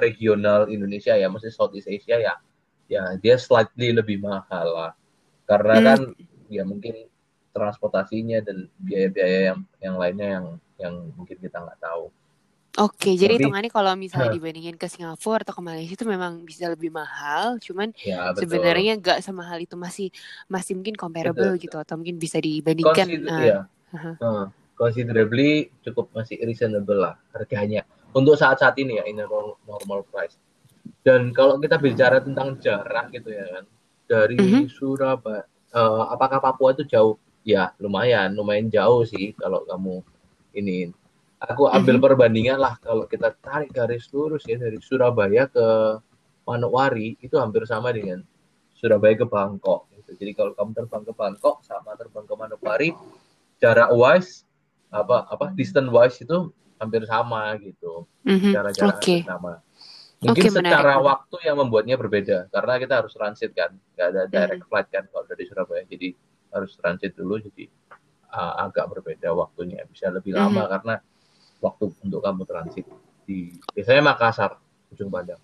[0.00, 2.34] regional Indonesia ya maksudnya Southeast Asia ya
[2.88, 4.92] ya dia slightly lebih mahal lah
[5.44, 5.84] karena mm.
[5.84, 6.00] kan
[6.48, 7.06] ya mungkin
[7.50, 10.46] transportasinya dan biaya-biaya yang yang lainnya yang
[10.80, 12.08] yang mungkin kita nggak tahu
[12.78, 16.94] Oke, jadi hitungannya kalau misalnya dibandingin ke Singapura atau ke Malaysia itu memang bisa lebih
[16.94, 20.14] mahal, cuman ya, sebenarnya nggak semahal itu masih
[20.46, 21.62] masih mungkin comparable betul.
[21.66, 23.10] gitu atau mungkin bisa dibandingkan.
[23.10, 23.60] Consider, uh, ya.
[23.90, 24.14] uh-huh.
[24.22, 24.44] uh,
[24.78, 27.82] considerably cukup masih reasonable lah harganya
[28.14, 29.26] untuk saat-saat ini ya ini
[29.66, 30.38] normal price.
[31.02, 33.64] Dan kalau kita bicara tentang jarak gitu ya kan
[34.06, 34.70] dari uh-huh.
[34.70, 35.42] Surabaya,
[35.74, 37.18] uh, apakah Papua itu jauh?
[37.42, 40.06] Ya lumayan, lumayan jauh sih kalau kamu
[40.54, 40.94] ini
[41.40, 42.04] aku ambil mm-hmm.
[42.04, 45.66] perbandingan lah kalau kita tarik garis lurus ya dari Surabaya ke
[46.44, 48.20] Manokwari itu hampir sama dengan
[48.76, 49.88] Surabaya ke Bangkok.
[49.96, 50.20] Gitu.
[50.20, 52.88] Jadi kalau kamu terbang ke Bangkok sama terbang ke Manokwari,
[53.60, 54.44] jarak wise
[54.90, 58.04] apa apa distance wise itu hampir sama gitu.
[58.28, 58.52] Mm-hmm.
[58.52, 59.20] Cara-cara okay.
[59.24, 59.64] sama.
[60.20, 61.08] Mungkin okay, secara menarik.
[61.08, 64.68] waktu yang membuatnya berbeda karena kita harus transit kan, nggak ada direct mm-hmm.
[64.68, 65.84] flight kan kalau dari Surabaya.
[65.88, 66.08] Jadi
[66.50, 67.70] harus transit dulu jadi
[68.34, 70.72] uh, agak berbeda waktunya bisa lebih lama mm-hmm.
[70.76, 70.94] karena
[71.60, 72.88] waktu untuk kamu transit
[73.28, 74.58] di biasanya Makassar
[74.90, 75.38] ujung Padang.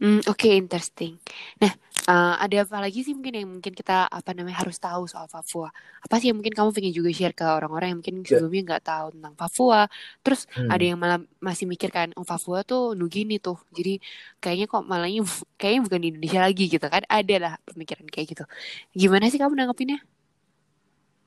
[0.00, 1.20] Hmm, Oke, okay, interesting.
[1.60, 1.76] Nah,
[2.08, 5.68] uh, ada apa lagi sih mungkin yang mungkin kita apa namanya harus tahu soal Papua?
[6.00, 8.40] Apa sih yang mungkin kamu pengen juga share ke orang-orang yang mungkin ya.
[8.40, 9.80] sebelumnya nggak tahu tentang Papua?
[10.24, 10.72] Terus hmm.
[10.72, 13.60] ada yang malah masih mikir kan, oh Papua tuh Nugini tuh.
[13.76, 14.00] Jadi
[14.40, 15.20] kayaknya kok malahnya
[15.60, 17.04] kayaknya bukan di Indonesia lagi gitu kan?
[17.04, 18.44] Ada lah pemikiran kayak gitu.
[18.96, 20.00] Gimana sih kamu nanggepinnya?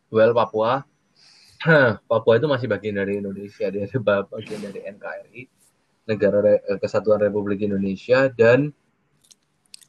[0.09, 0.81] Well, Papua
[2.09, 5.41] Papua itu masih bagian dari Indonesia, dia bagian dari NKRI,
[6.11, 8.75] Negara Re eh, Kesatuan Republik Indonesia, dan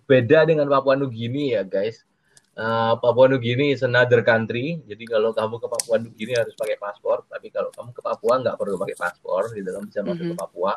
[0.06, 2.06] beda dengan Papua Nugini ya guys.
[2.54, 7.26] Uh, Papua Nugini is another country, jadi kalau kamu ke Papua Nugini harus pakai paspor,
[7.26, 10.18] tapi kalau kamu ke Papua nggak perlu pakai paspor, gitu kamu bisa masuk mm -hmm.
[10.22, 10.38] ke mm-hmm.
[10.38, 10.72] Papua,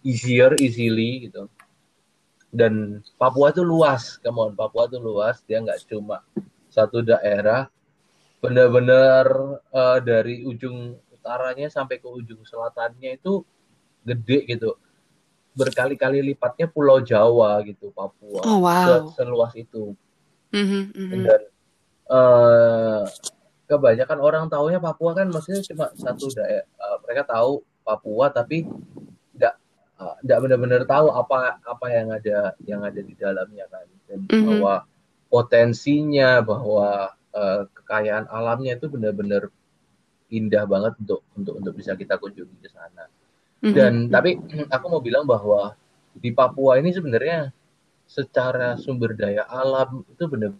[0.00, 1.52] easier, easily gitu.
[2.48, 6.24] Dan Papua itu luas, come Papua itu luas, dia nggak cuma
[6.72, 7.68] satu daerah,
[8.42, 9.26] benar-benar
[9.70, 13.46] uh, dari ujung utaranya sampai ke ujung selatannya itu
[14.02, 14.74] gede gitu
[15.54, 19.14] berkali-kali lipatnya Pulau Jawa gitu Papua oh, wow.
[19.14, 19.94] seluas itu
[20.50, 21.22] mm-hmm, mm-hmm.
[21.22, 21.40] dan
[22.10, 23.06] uh,
[23.70, 28.66] kebanyakan orang tahunya Papua kan maksudnya cuma satu daerah uh, mereka tahu Papua tapi
[29.38, 29.54] nggak
[30.26, 34.44] tidak uh, benar-benar tahu apa apa yang ada yang ada di dalamnya kan dan Mhm.
[34.50, 34.74] bahwa
[35.30, 39.48] potensinya bahwa uh, kekayaan alamnya itu benar-benar
[40.32, 43.04] indah banget untuk untuk untuk bisa kita kunjungi ke sana.
[43.62, 43.74] Mhm.
[43.76, 44.40] dan tapi
[44.74, 45.76] aku mau bilang bahwa
[46.16, 47.54] di Papua ini sebenarnya
[48.08, 50.52] secara sumber daya alam itu benar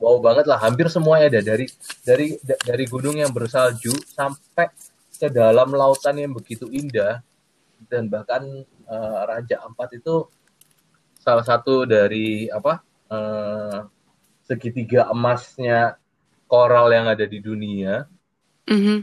[0.00, 0.60] wow banget lah.
[0.60, 1.66] Hampir semuanya ada dari
[2.04, 4.70] dari da- dari gunung yang bersalju sampai
[5.16, 7.24] ke dalam lautan yang begitu indah
[7.88, 10.28] dan bahkan eh, Raja Ampat itu
[11.20, 13.78] salah satu dari apa eh,
[14.46, 15.98] segitiga emasnya
[16.46, 18.06] koral yang ada di dunia
[18.70, 18.98] Mhm.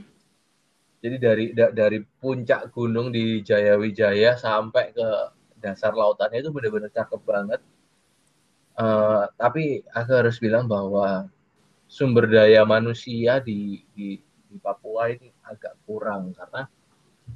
[1.03, 5.07] jadi dari da- dari puncak gunung di Jayawijaya sampai ke
[5.59, 7.59] dasar lautannya itu benar-benar cakep banget.
[8.73, 11.29] Eh, tapi aku harus bilang bahwa
[11.85, 14.17] sumber daya manusia di, di
[14.49, 16.65] di Papua ini agak kurang karena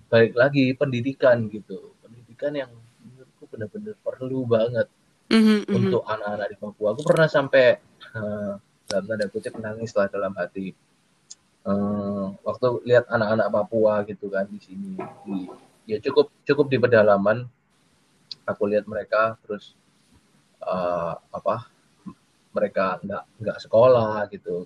[0.09, 2.71] balik lagi pendidikan gitu, pendidikan yang
[3.05, 4.87] menurutku benar-benar perlu banget
[5.27, 5.67] Mhm.
[5.67, 5.75] Mhm.
[5.75, 6.87] untuk anak-anak di Papua.
[6.95, 7.65] Aku pernah sampai
[8.15, 8.53] eh,
[8.87, 10.71] dalam tanda kutip menangis lah dalam hati
[11.67, 14.95] Eh, waktu lihat anak-anak Papua gitu kan di sini
[15.27, 15.51] di
[15.83, 17.43] ya cukup cukup di pedalaman
[18.47, 19.75] aku lihat mereka terus
[20.63, 21.67] eh, apa
[22.55, 24.63] mereka nggak nggak sekolah gitu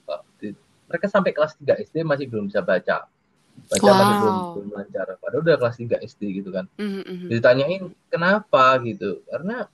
[0.86, 3.10] mereka sampai kelas 3 SD masih belum bisa baca
[3.65, 4.52] baca masih belum Wow.
[4.54, 7.02] belum lancar padahal udah kelas 3 SD gitu kan Mhm.
[7.02, 7.28] Mhm.
[7.34, 7.82] ditanyain
[8.13, 9.65] kenapa gitu karena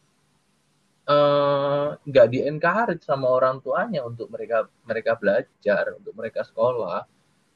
[1.07, 7.07] eh, nggak di encourage sama orang tuanya untuk mereka mereka belajar untuk mereka sekolah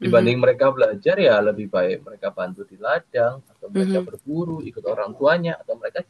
[0.01, 4.07] dibanding mereka belajar ya lebih baik mereka bantu di ladang atau mereka Mhm.
[4.07, 6.01] berburu ikut orang tuanya atau mereka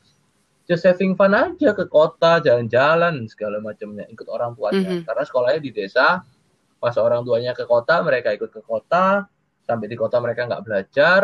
[0.64, 5.04] just having fun aja ke kota jalan-jalan segala macamnya ikut orang tuanya Mhm.
[5.04, 6.24] karena sekolahnya di desa
[6.80, 9.28] pas orang tuanya ke kota mereka ikut ke kota
[9.68, 11.22] sampai di kota mereka nggak belajar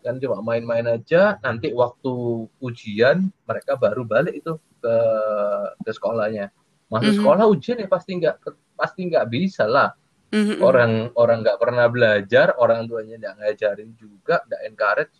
[0.00, 2.12] kan cuma main-main aja nanti waktu
[2.58, 4.96] ujian mereka baru balik itu ke
[5.84, 6.48] ke sekolahnya
[6.88, 7.18] masuk Mhm.
[7.22, 8.36] sekolah ujian ya pasti nggak
[8.74, 9.92] pasti nggak bisa lah
[10.32, 10.58] Mhm.
[10.62, 15.16] orang orang nggak pernah belajar orang tuanya nggak ngajarin juga nggak encourage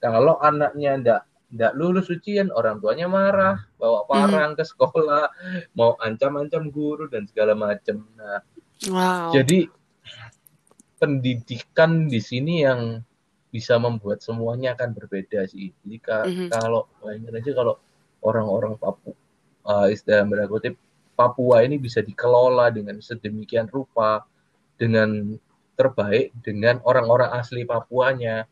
[0.00, 5.30] kalau anaknya nggak nggak lulus ujian orang tuanya marah bawa parang ke sekolah
[5.78, 8.42] mau ancam-ancam guru dan segala macam nah
[8.86, 9.32] Wow.
[9.32, 9.72] jadi
[10.96, 13.00] pendidikan di sini yang
[13.56, 15.72] bisa membuat semuanya akan berbeda sih.
[15.80, 16.52] Jadi ka- Mhm.
[16.52, 17.74] kalau bayangin aja kalau
[18.20, 19.16] orang-orang Papua,
[19.64, 20.76] uh, istilah tanda kutip
[21.16, 24.28] Papua ini bisa dikelola dengan sedemikian rupa,
[24.76, 25.40] dengan
[25.72, 28.44] terbaik dengan orang-orang asli Papuanya.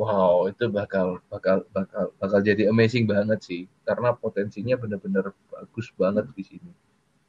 [0.00, 6.24] Wow, itu bakal bakal bakal bakal jadi amazing banget sih, karena potensinya benar-benar bagus banget
[6.32, 6.72] di sini.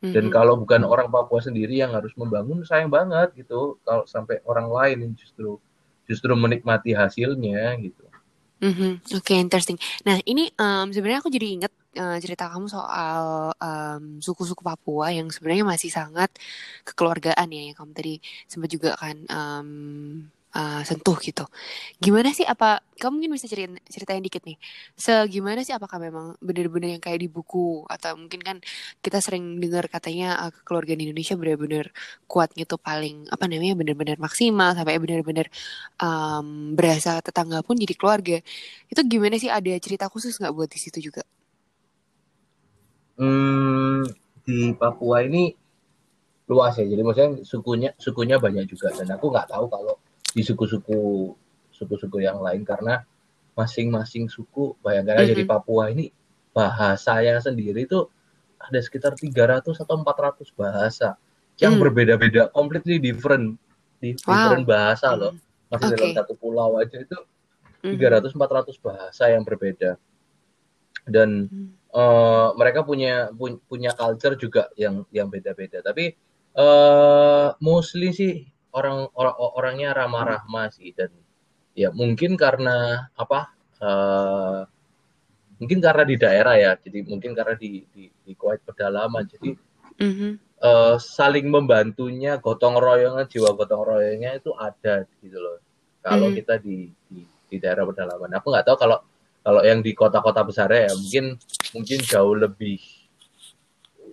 [0.05, 0.34] Dan Mhm.
[0.34, 3.77] kalau bukan orang Papua sendiri yang harus membangun, sayang banget gitu.
[3.86, 5.62] Kalau sampai orang lain yang justru
[6.06, 8.06] justru menikmati hasilnya gitu.
[8.63, 9.04] Mhm.
[9.20, 9.76] Oke, interesting.
[10.08, 15.28] Nah, ini em, sebenarnya aku jadi inget eh, cerita kamu soal em, suku-suku Papua yang
[15.28, 16.32] sebenarnya masih sangat
[16.88, 18.13] kekeluargaan ya, yang kamu tadi
[18.48, 19.68] sempat juga kan em,
[20.56, 21.44] eh, sentuh gitu.
[22.00, 24.58] Gimana sih apa kamu mungkin bisa ceritain ceritain dikit nih.
[24.96, 28.58] Segimana sih apakah memang benar-benar yang kayak di buku atau mungkin kan
[29.04, 31.86] kita sering dengar katanya eh, kekeluargaan di Indonesia benar-benar
[32.32, 35.48] kuatnya tuh paling apa namanya benar-benar maksimal sampai benar-benar
[36.00, 38.38] em, berasa tetangga pun jadi keluarga.
[38.91, 41.24] Itu gimana sih ada cerita khusus nggak buat di situ juga?
[43.15, 44.04] Hmm,
[44.44, 45.56] di Papua ini
[46.52, 46.86] luas ya.
[46.86, 49.96] Jadi maksudnya sukunya sukunya banyak juga dan aku nggak tahu kalau
[50.36, 51.31] di suku-suku
[51.71, 53.08] suku-suku yang lain karena
[53.56, 55.48] masing-masing suku bayangkan aja di.
[55.48, 56.12] Papua ini
[56.52, 58.04] bahasanya sendiri itu
[58.60, 61.15] ada sekitar 300 atau 400 bahasa
[61.56, 61.83] yang Hmm.
[61.88, 63.56] berbeda-beda, completely different,
[64.04, 64.31] di- Wow.
[64.36, 65.31] different bahasa loh.
[65.71, 66.17] Masih dalam Oke.
[66.19, 67.15] satu pulau aja itu
[67.83, 67.96] Mhm.
[67.96, 69.96] 300-400 bahasa yang berbeda.
[71.08, 71.48] Dan
[71.96, 75.79] eh, mereka punya pu- punya culture juga yang yang beda-beda.
[75.79, 76.12] Tapi
[76.56, 78.44] eh mostly sih
[78.76, 81.10] orang orang orangnya ramah-ramah sih dan
[81.71, 83.56] ya mungkin karena apa?
[83.76, 84.62] eh
[85.60, 86.71] mungkin karena di daerah ya.
[86.80, 89.23] Jadi mungkin karena di di, di Kuwait pedalaman.
[89.28, 89.52] Jadi
[89.96, 90.32] Mhm.
[90.60, 95.60] eh, saling membantunya, gotong royongnya, jiwa gotong royongnya itu ada gitu loh.
[96.04, 96.36] Kalau Mhm.
[96.36, 98.98] kita di, di di daerah pedalaman, aku nggak tahu kalau
[99.46, 101.38] kalau yang di kota-kota besar ya mungkin
[101.71, 102.82] mungkin jauh lebih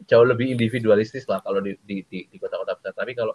[0.05, 2.93] jauh lebih individualistis lah kalau di di di, di kota-kota besar.
[2.93, 3.35] Tapi kalau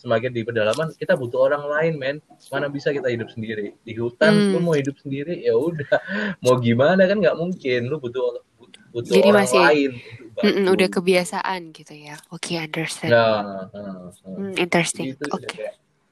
[0.00, 2.16] semakin di pedalaman kita butuh orang lain, men.
[2.48, 4.32] Mana bisa kita hidup sendiri di hutan?
[4.32, 4.52] Hmm.
[4.56, 6.00] Lu mau hidup sendiri ya udah.
[6.44, 7.80] Mau gimana kan nggak mungkin.
[7.86, 8.40] Lu butuh
[8.90, 9.90] butuh Jadi orang masih- lain
[10.40, 10.72] Mm-mm, bantu.
[10.72, 12.16] udah kebiasaan gitu ya.
[12.32, 13.12] Oke, understand.
[13.12, 14.08] Nah, nah, nah.
[14.24, 15.12] Hmm, interesting.
[15.12, 15.64] Itu udah Oke.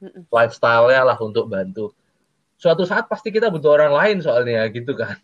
[0.05, 0.23] Mm-mm.
[0.29, 1.91] lifestyle-nya lah untuk bantu.
[2.59, 5.15] Suatu saat pasti kita butuh orang lain soalnya gitu kan.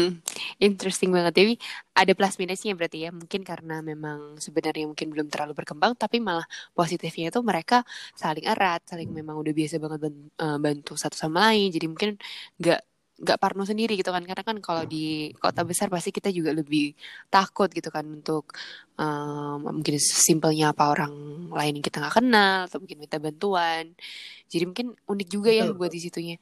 [0.66, 1.32] Interesting banget.
[1.32, 1.54] Jadi
[1.96, 3.10] ada plus minusnya berarti ya.
[3.16, 6.44] Mungkin karena memang sebenarnya mungkin belum terlalu berkembang, tapi malah
[6.76, 7.80] positifnya itu mereka
[8.12, 10.00] saling erat, saling memang udah biasa banget
[10.36, 11.72] eh, bantu satu sama lain.
[11.72, 12.10] Jadi mungkin
[12.60, 12.80] nggak
[13.16, 16.92] nggak parno sendiri gitu kan karena kan kalau di kota besar pasti kita juga lebih
[17.32, 18.52] takut gitu kan untuk
[19.00, 21.12] um, mungkin simpelnya apa orang
[21.48, 23.96] lain yang kita nggak kenal atau mungkin minta bantuan
[24.52, 26.36] jadi mungkin unik juga ya buat di situnya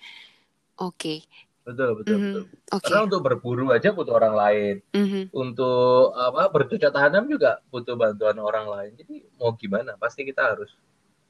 [0.82, 1.18] oke okay.
[1.62, 2.34] betul betul mm -hmm.
[2.34, 2.44] betul
[2.74, 2.82] okay.
[2.90, 5.24] karena untuk berburu aja butuh orang lain mm -hmm.
[5.30, 10.74] untuk apa bercocok tanam juga butuh bantuan orang lain jadi mau gimana pasti kita harus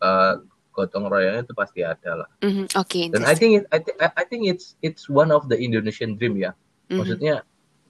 [0.01, 0.41] uh,
[0.75, 2.29] gotong royongnya itu pasti ada lah.
[2.43, 2.67] Mm-hmm.
[2.75, 2.91] Oke.
[2.91, 6.19] Okay, Dan I think it, I, th I think it's it's one of the Indonesian
[6.19, 6.51] dream ya.
[6.51, 6.99] Mm-hmm.
[6.99, 7.35] Maksudnya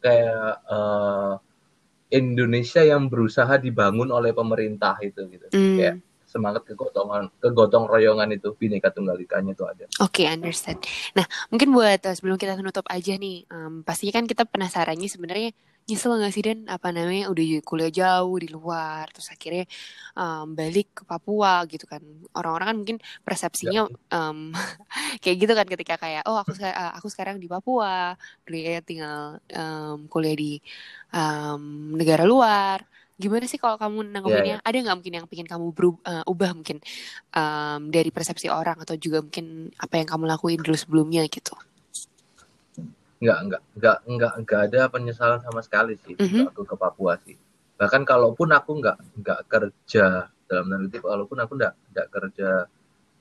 [0.05, 1.41] kayak uh,
[2.12, 5.49] Indonesia yang berusaha dibangun oleh pemerintah itu gitu.
[5.51, 5.76] Mm.
[5.80, 5.97] Kayak
[6.35, 9.87] semangat kegotongan kegotong royongan itu bineka tunggal ikanya itu ada.
[10.03, 10.82] Oke, okay, understand.
[11.14, 15.55] Nah, mungkin buat uh, sebelum kita tutup aja nih, um, pastinya kan kita penasarannya sebenarnya
[15.85, 19.68] nyesel gak sih Dan apa namanya udah kuliah jauh di luar terus akhirnya
[20.16, 22.01] um, balik ke Papua gitu kan.
[22.32, 24.16] Orang-orang kan mungkin persepsinya ya.
[24.16, 24.53] um,
[25.22, 28.16] kayak gitu kan ketika kayak oh aku uh, aku sekarang di Papua
[28.49, 30.53] kuliah tinggal um, kuliah di
[31.12, 32.80] um, negara luar.
[33.14, 34.59] Gimana sih kalau kamu nanggepinnya?
[34.59, 34.66] yeah, yeah.
[34.66, 36.82] ada nggak mungkin yang bikin kamu berubah uh, ubah mungkin
[37.30, 41.55] um, dari persepsi orang atau juga mungkin apa yang kamu lakuin dulu sebelumnya gitu
[43.25, 46.45] Enggak, enggak, enggak, enggak, enggak ada penyesalan sama sekali sih mm -hmm.
[46.53, 47.41] aku ke Papua sih.
[47.81, 52.68] Bahkan kalaupun aku enggak enggak kerja dalam tanda kutip, walaupun aku enggak enggak kerja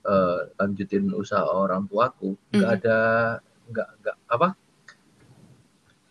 [0.04, 2.76] uh, lanjutin usaha orang tuaku, enggak mm -hmm.
[2.84, 2.97] ada
[3.72, 4.47] enggak enggak apa?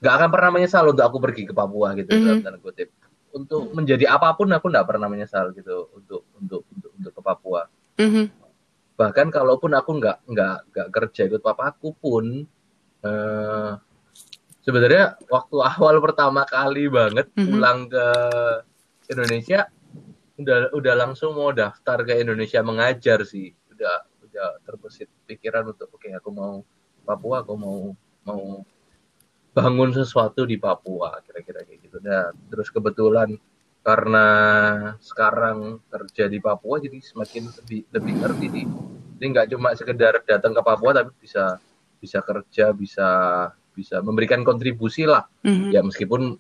[0.01, 2.25] Enggak akan pernah menyesal untuk aku pergi ke Papua gitu mm -hmm.
[2.25, 2.89] dalam tanda kutip.
[3.37, 7.69] Untuk menjadi apa pun aku enggak pernah menyesal gitu untuk untuk untuk untuk ke Papua.
[8.01, 8.27] Mm -hmm.
[8.97, 12.49] Bahkan kalaupun aku enggak enggak enggak kerja ikut papaku pun
[13.03, 13.79] uh,
[14.63, 17.51] sebenarnya waktu awal pertama kali banget mm -hmm.
[17.51, 18.07] pulang ke
[19.13, 19.69] Indonesia
[20.41, 23.53] udah udah langsung mau daftar ke Indonesia mengajar sih.
[23.71, 26.65] Udah udah terbesit pikiran untuk oke okay, aku mau
[27.03, 27.79] Papua aku mau
[28.23, 28.63] mau
[29.53, 31.99] bangun sesuatu di Papua kira-kira kayak gitu.
[32.01, 33.37] Dan terus kebetulan
[33.83, 34.27] karena
[35.03, 38.67] sekarang kerja di Papua jadi semakin lebih lebih ngerti nih
[39.19, 41.59] jadi nggak cuma sekedar datang ke Papua tapi bisa
[42.03, 43.09] bisa kerja bisa
[43.73, 45.23] bisa memberikan kontribusi lah.
[45.47, 45.71] Mm-hmm.
[45.71, 46.35] ya meskipun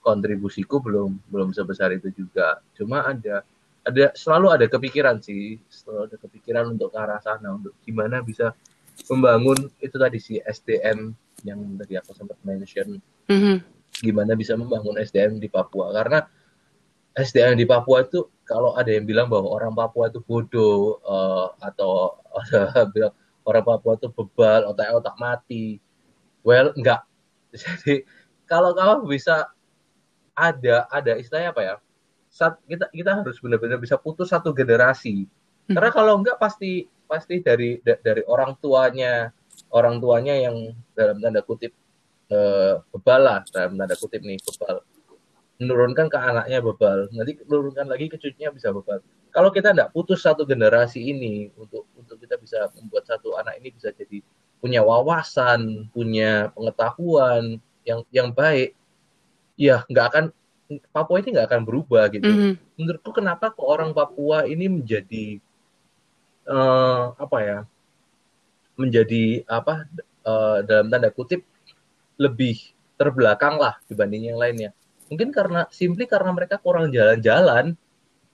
[0.00, 2.64] kontribusiku belum belum sebesar itu juga.
[2.72, 3.44] Cuma ada
[3.86, 5.60] ada selalu ada kepikiran sih.
[5.68, 8.56] Selalu ada kepikiran untuk ke arah sana untuk gimana bisa
[9.12, 11.12] membangun itu tadi si SDM
[11.44, 12.98] yang tadi aku sempat mention.
[13.26, 13.58] Mm-hmm.
[13.96, 15.88] gimana bisa membangun SDM di Papua.
[15.88, 16.20] Karena
[17.16, 22.20] SDM di Papua itu kalau ada yang bilang bahwa orang Papua itu bodoh uh, atau
[22.94, 23.16] bilang
[23.46, 25.78] orang Papua tuh bebal, otak-otak mati.
[26.42, 27.06] Well, enggak.
[27.54, 28.02] Jadi
[28.44, 29.48] kalau kamu bisa
[30.36, 31.74] ada ada istilahnya apa ya?
[32.28, 35.24] Saat kita kita harus benar-benar bisa putus satu generasi.
[35.70, 35.74] Hmm.
[35.78, 39.30] Karena kalau enggak pasti pasti dari dari orang tuanya
[39.70, 41.72] orang tuanya yang dalam tanda kutip
[42.34, 44.82] uh, bebal lah dalam tanda kutip nih bebal
[45.56, 49.00] menurunkan ke anaknya bebal nanti menurunkan lagi ke cucunya bisa bebal
[49.32, 53.72] kalau kita tidak putus satu generasi ini untuk untuk kita bisa membuat satu anak ini
[53.72, 54.20] bisa jadi
[54.60, 58.76] punya wawasan punya pengetahuan yang yang baik
[59.56, 60.24] ya nggak akan
[60.90, 62.26] Papua ini nggak akan berubah gitu.
[62.26, 62.52] Mm -hmm.
[62.74, 65.38] menurutku kenapa kok orang Papua ini menjadi
[66.50, 67.58] uh, apa ya
[68.74, 69.86] menjadi apa
[70.26, 71.46] uh, dalam tanda kutip
[72.18, 72.58] lebih
[72.96, 74.74] terbelakang lah dibanding yang lainnya
[75.06, 77.74] mungkin karena simply karena mereka kurang jalan-jalan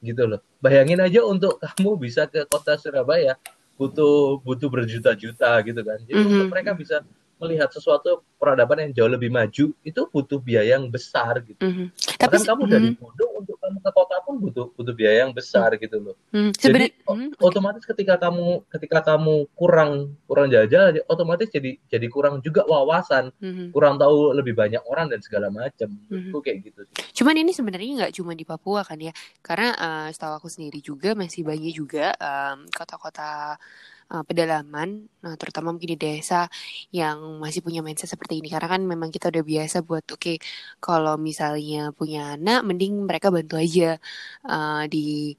[0.03, 3.39] gitu loh bayangin aja untuk kamu bisa ke kota Surabaya
[3.79, 6.33] butuh butuh berjuta-juta gitu kan jadi mm -hmm.
[6.33, 6.97] untuk mereka bisa
[7.43, 11.59] melihat sesuatu peradaban yang jauh lebih maju itu butuh biaya yang besar gitu.
[11.59, 11.87] Mm -hmm.
[12.15, 12.71] Tapi kamu mm -hmm.
[12.71, 16.17] dari bodoh untuk kamu ke kota pun butuh butuh biaya yang besar gitu loh.
[16.29, 16.61] Mm -hmm.
[16.61, 22.69] Jadi mm, otomatis ketika kamu ketika kamu kurang kurang jalan otomatis jadi jadi kurang juga
[22.69, 23.67] wawasan, mm -hmm.
[23.73, 25.89] kurang tahu lebih banyak orang dan segala macam.
[25.89, 26.29] Mm -hmm.
[26.29, 26.97] Itu kayak gitu sih.
[27.17, 29.17] Cuman ini sebenarnya nggak cuma di Papua kan ya.
[29.41, 32.13] Karena uh, setahu aku sendiri juga masih banyak juga
[32.77, 36.47] kota-kota um, uh, pedalaman, nah terutama mungkin di desa
[36.93, 38.53] yang masih punya mindset seperti ini.
[38.53, 40.37] Karena kan memang kita udah biasa buat oke okay,
[40.79, 43.97] kalau misalnya punya anak mending mereka bantu aja
[44.45, 45.33] uh, di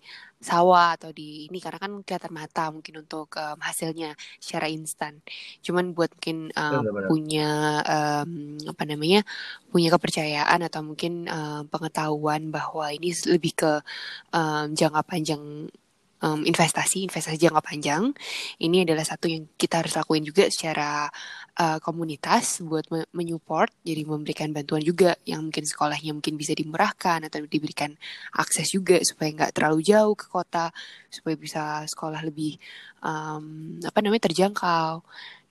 [0.43, 1.57] sawah atau di ini.
[1.63, 5.21] Karena kan kelihatan mata mungkin untuk um, hasilnya secara instan.
[5.63, 7.49] Cuman buat mungkin um, punya
[7.86, 9.24] um, apa namanya
[9.71, 13.71] punya kepercayaan atau mungkin um, pengetahuan bahwa ini lebih ke
[14.36, 15.71] um, jangka panjang
[16.24, 18.15] um, investasi, investasi jangka panjang.
[18.63, 21.11] Ini adalah satu yang kita harus lakuin juga secara
[21.59, 27.28] uh, komunitas buat me menyupport, jadi memberikan bantuan juga yang mungkin sekolahnya mungkin bisa dimurahkan
[27.28, 27.91] atau diberikan
[28.39, 30.71] akses juga supaya nggak terlalu jauh ke kota,
[31.11, 32.55] supaya bisa sekolah lebih
[33.03, 35.03] um, apa namanya terjangkau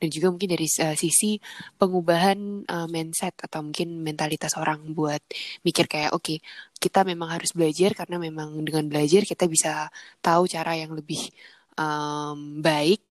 [0.03, 1.38] dan juga mungkin dari uh, sisi
[1.78, 5.22] pengubahan uh, mindset atau mungkin mentalitas orang buat
[5.62, 6.38] mikir kayak oke okay,
[6.82, 9.86] kita memang harus belajar karena memang dengan belajar kita bisa
[10.18, 11.30] tahu cara yang lebih
[11.78, 13.11] um, baik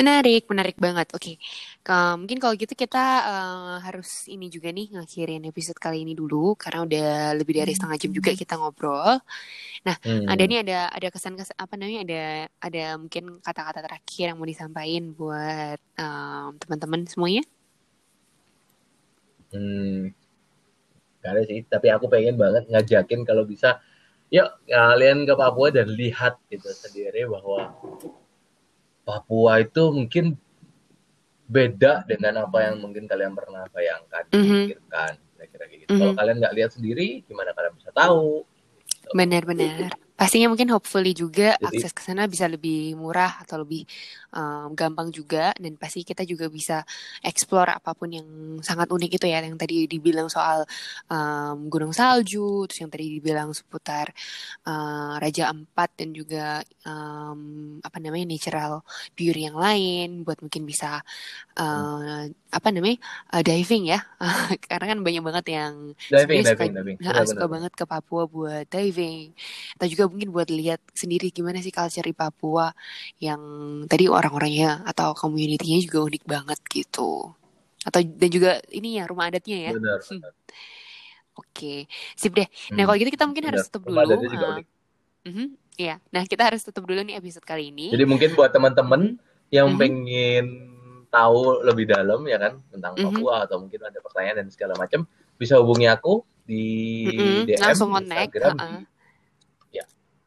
[0.00, 1.12] Menarik, menarik banget.
[1.12, 1.36] Oke,
[1.84, 2.16] okay.
[2.16, 6.88] mungkin kalau gitu kita uh, harus ini juga nih ngakhirin episode kali ini dulu karena
[6.88, 9.20] udah lebih dari setengah jam juga kita ngobrol.
[9.84, 10.24] Nah, hmm.
[10.24, 12.22] ada nih ada ada kesan-kesan apa namanya ada
[12.64, 17.44] ada mungkin kata-kata terakhir yang mau disampaikan buat um, teman-teman semuanya.
[19.52, 20.16] Hmm,
[21.20, 21.60] gak ada sih.
[21.68, 23.84] Tapi aku pengen banget ngajakin kalau bisa,
[24.32, 27.76] yuk kalian ke Papua dan lihat gitu sendiri bahwa
[29.02, 30.36] Papua itu mungkin
[31.50, 34.64] beda dengan apa yang mungkin kalian pernah bayangkan, mm -hmm.
[34.70, 35.90] pikirkan, kira-kira gitu.
[35.90, 35.98] Mm -hmm.
[35.98, 38.46] Kalau kalian nggak lihat sendiri, gimana kalian bisa tahu?
[39.10, 39.90] Benar-benar.
[40.20, 43.88] Pastinya mungkin hopefully juga Jadi, akses ke sana bisa lebih murah atau lebih
[44.36, 45.56] um, gampang juga.
[45.56, 46.84] Dan pasti kita juga bisa
[47.24, 48.28] explore apa pun yang
[48.60, 49.40] sangat unik itu ya.
[49.40, 50.68] Yang tadi dibilang soal
[51.08, 54.12] um, gunung salju, terus yang tadi dibilang seputar
[54.68, 58.84] uh, Raja Ampat dan juga um, apa namanya natural
[59.16, 60.20] beauty yang lain.
[60.28, 61.00] Buat mungkin bisa
[61.56, 62.98] uh, apa namanya
[63.30, 64.02] uh, diving ya
[64.68, 65.72] karena kan banyak banget yang
[66.10, 66.96] diving, diving, diving.
[66.98, 69.30] Suka, suka banget ke Papua buat diving
[69.78, 72.74] atau juga mungkin buat lihat sendiri gimana sih culture di Papua
[73.22, 73.40] yang
[73.86, 77.32] tadi orang-orangnya atau community-nya juga unik banget gitu.
[77.80, 79.72] Atau dan juga ini ya rumah adatnya ya.
[79.72, 80.20] Benar, hmm.
[80.20, 80.32] benar.
[81.40, 81.88] Oke,
[82.18, 82.44] sip deh.
[82.76, 82.86] Nah, hmm.
[82.90, 83.56] kalau gitu kita mungkin benar.
[83.56, 83.96] harus tutup dulu.
[83.96, 84.60] uh, uh
[85.24, 85.48] -huh,
[85.80, 85.96] ya.
[86.12, 87.88] Nah, kita harus tutup dulu nih episode kali ini.
[87.88, 89.16] Jadi mungkin buat teman-teman
[89.48, 89.80] yang uh -huh.
[89.80, 90.44] pengen
[91.10, 93.12] tahu lebih dalam ya kan tentang uh -huh.
[93.12, 95.04] Papua atau mungkin ada pertanyaan dan segala macam,
[95.36, 96.64] bisa hubungi aku di
[97.10, 97.42] uh -huh.
[97.50, 98.30] DM langsung connect.
[98.30, 98.82] Instagram uh -uh.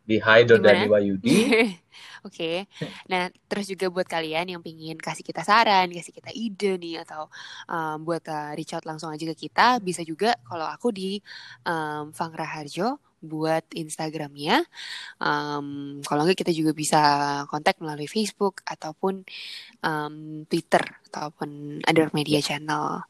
[0.03, 1.37] di di Dani Wayudi.
[2.27, 2.67] Oke.
[2.67, 2.87] Okay.
[3.11, 7.27] Nah, terus juga buat kalian yang pingin kasih kita saran, kasih kita ide nih atau
[7.67, 11.19] um, buat uh, reach out langsung aja ke kita, bisa juga kalau aku di
[11.67, 14.67] um, Fang Raharjo buat Instagramnya.
[15.17, 17.01] Um, kalau enggak kita juga bisa
[17.47, 19.23] kontak melalui Facebook ataupun
[19.79, 23.07] um, Twitter ataupun other media channel.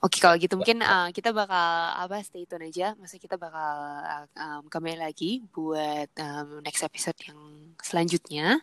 [0.00, 2.94] Oke kalau gitu mungkin uh, kita bakal apa stay tune aja.
[2.96, 3.74] Masa kita bakal
[4.38, 7.38] um, kembali lagi buat um, next episode yang
[7.82, 8.62] selanjutnya.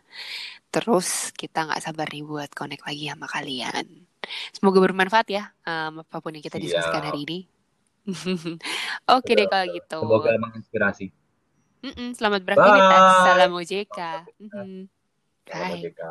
[0.71, 3.85] Terus kita nggak sabar nih buat connect lagi sama kalian.
[4.55, 7.56] Semoga bermanfaat ya um, apa pun yang kita diskusikan hari ini.
[9.17, 9.97] Oke deh kalau gitu.
[9.99, 11.11] Semoga menginspirasi.
[11.83, 13.01] Mm -mm, selamat beraktivitas.
[13.23, 13.99] Salam OJK.
[13.99, 14.71] Salam OJK.
[15.47, 15.51] Bye.
[15.51, 16.03] Salam OJK.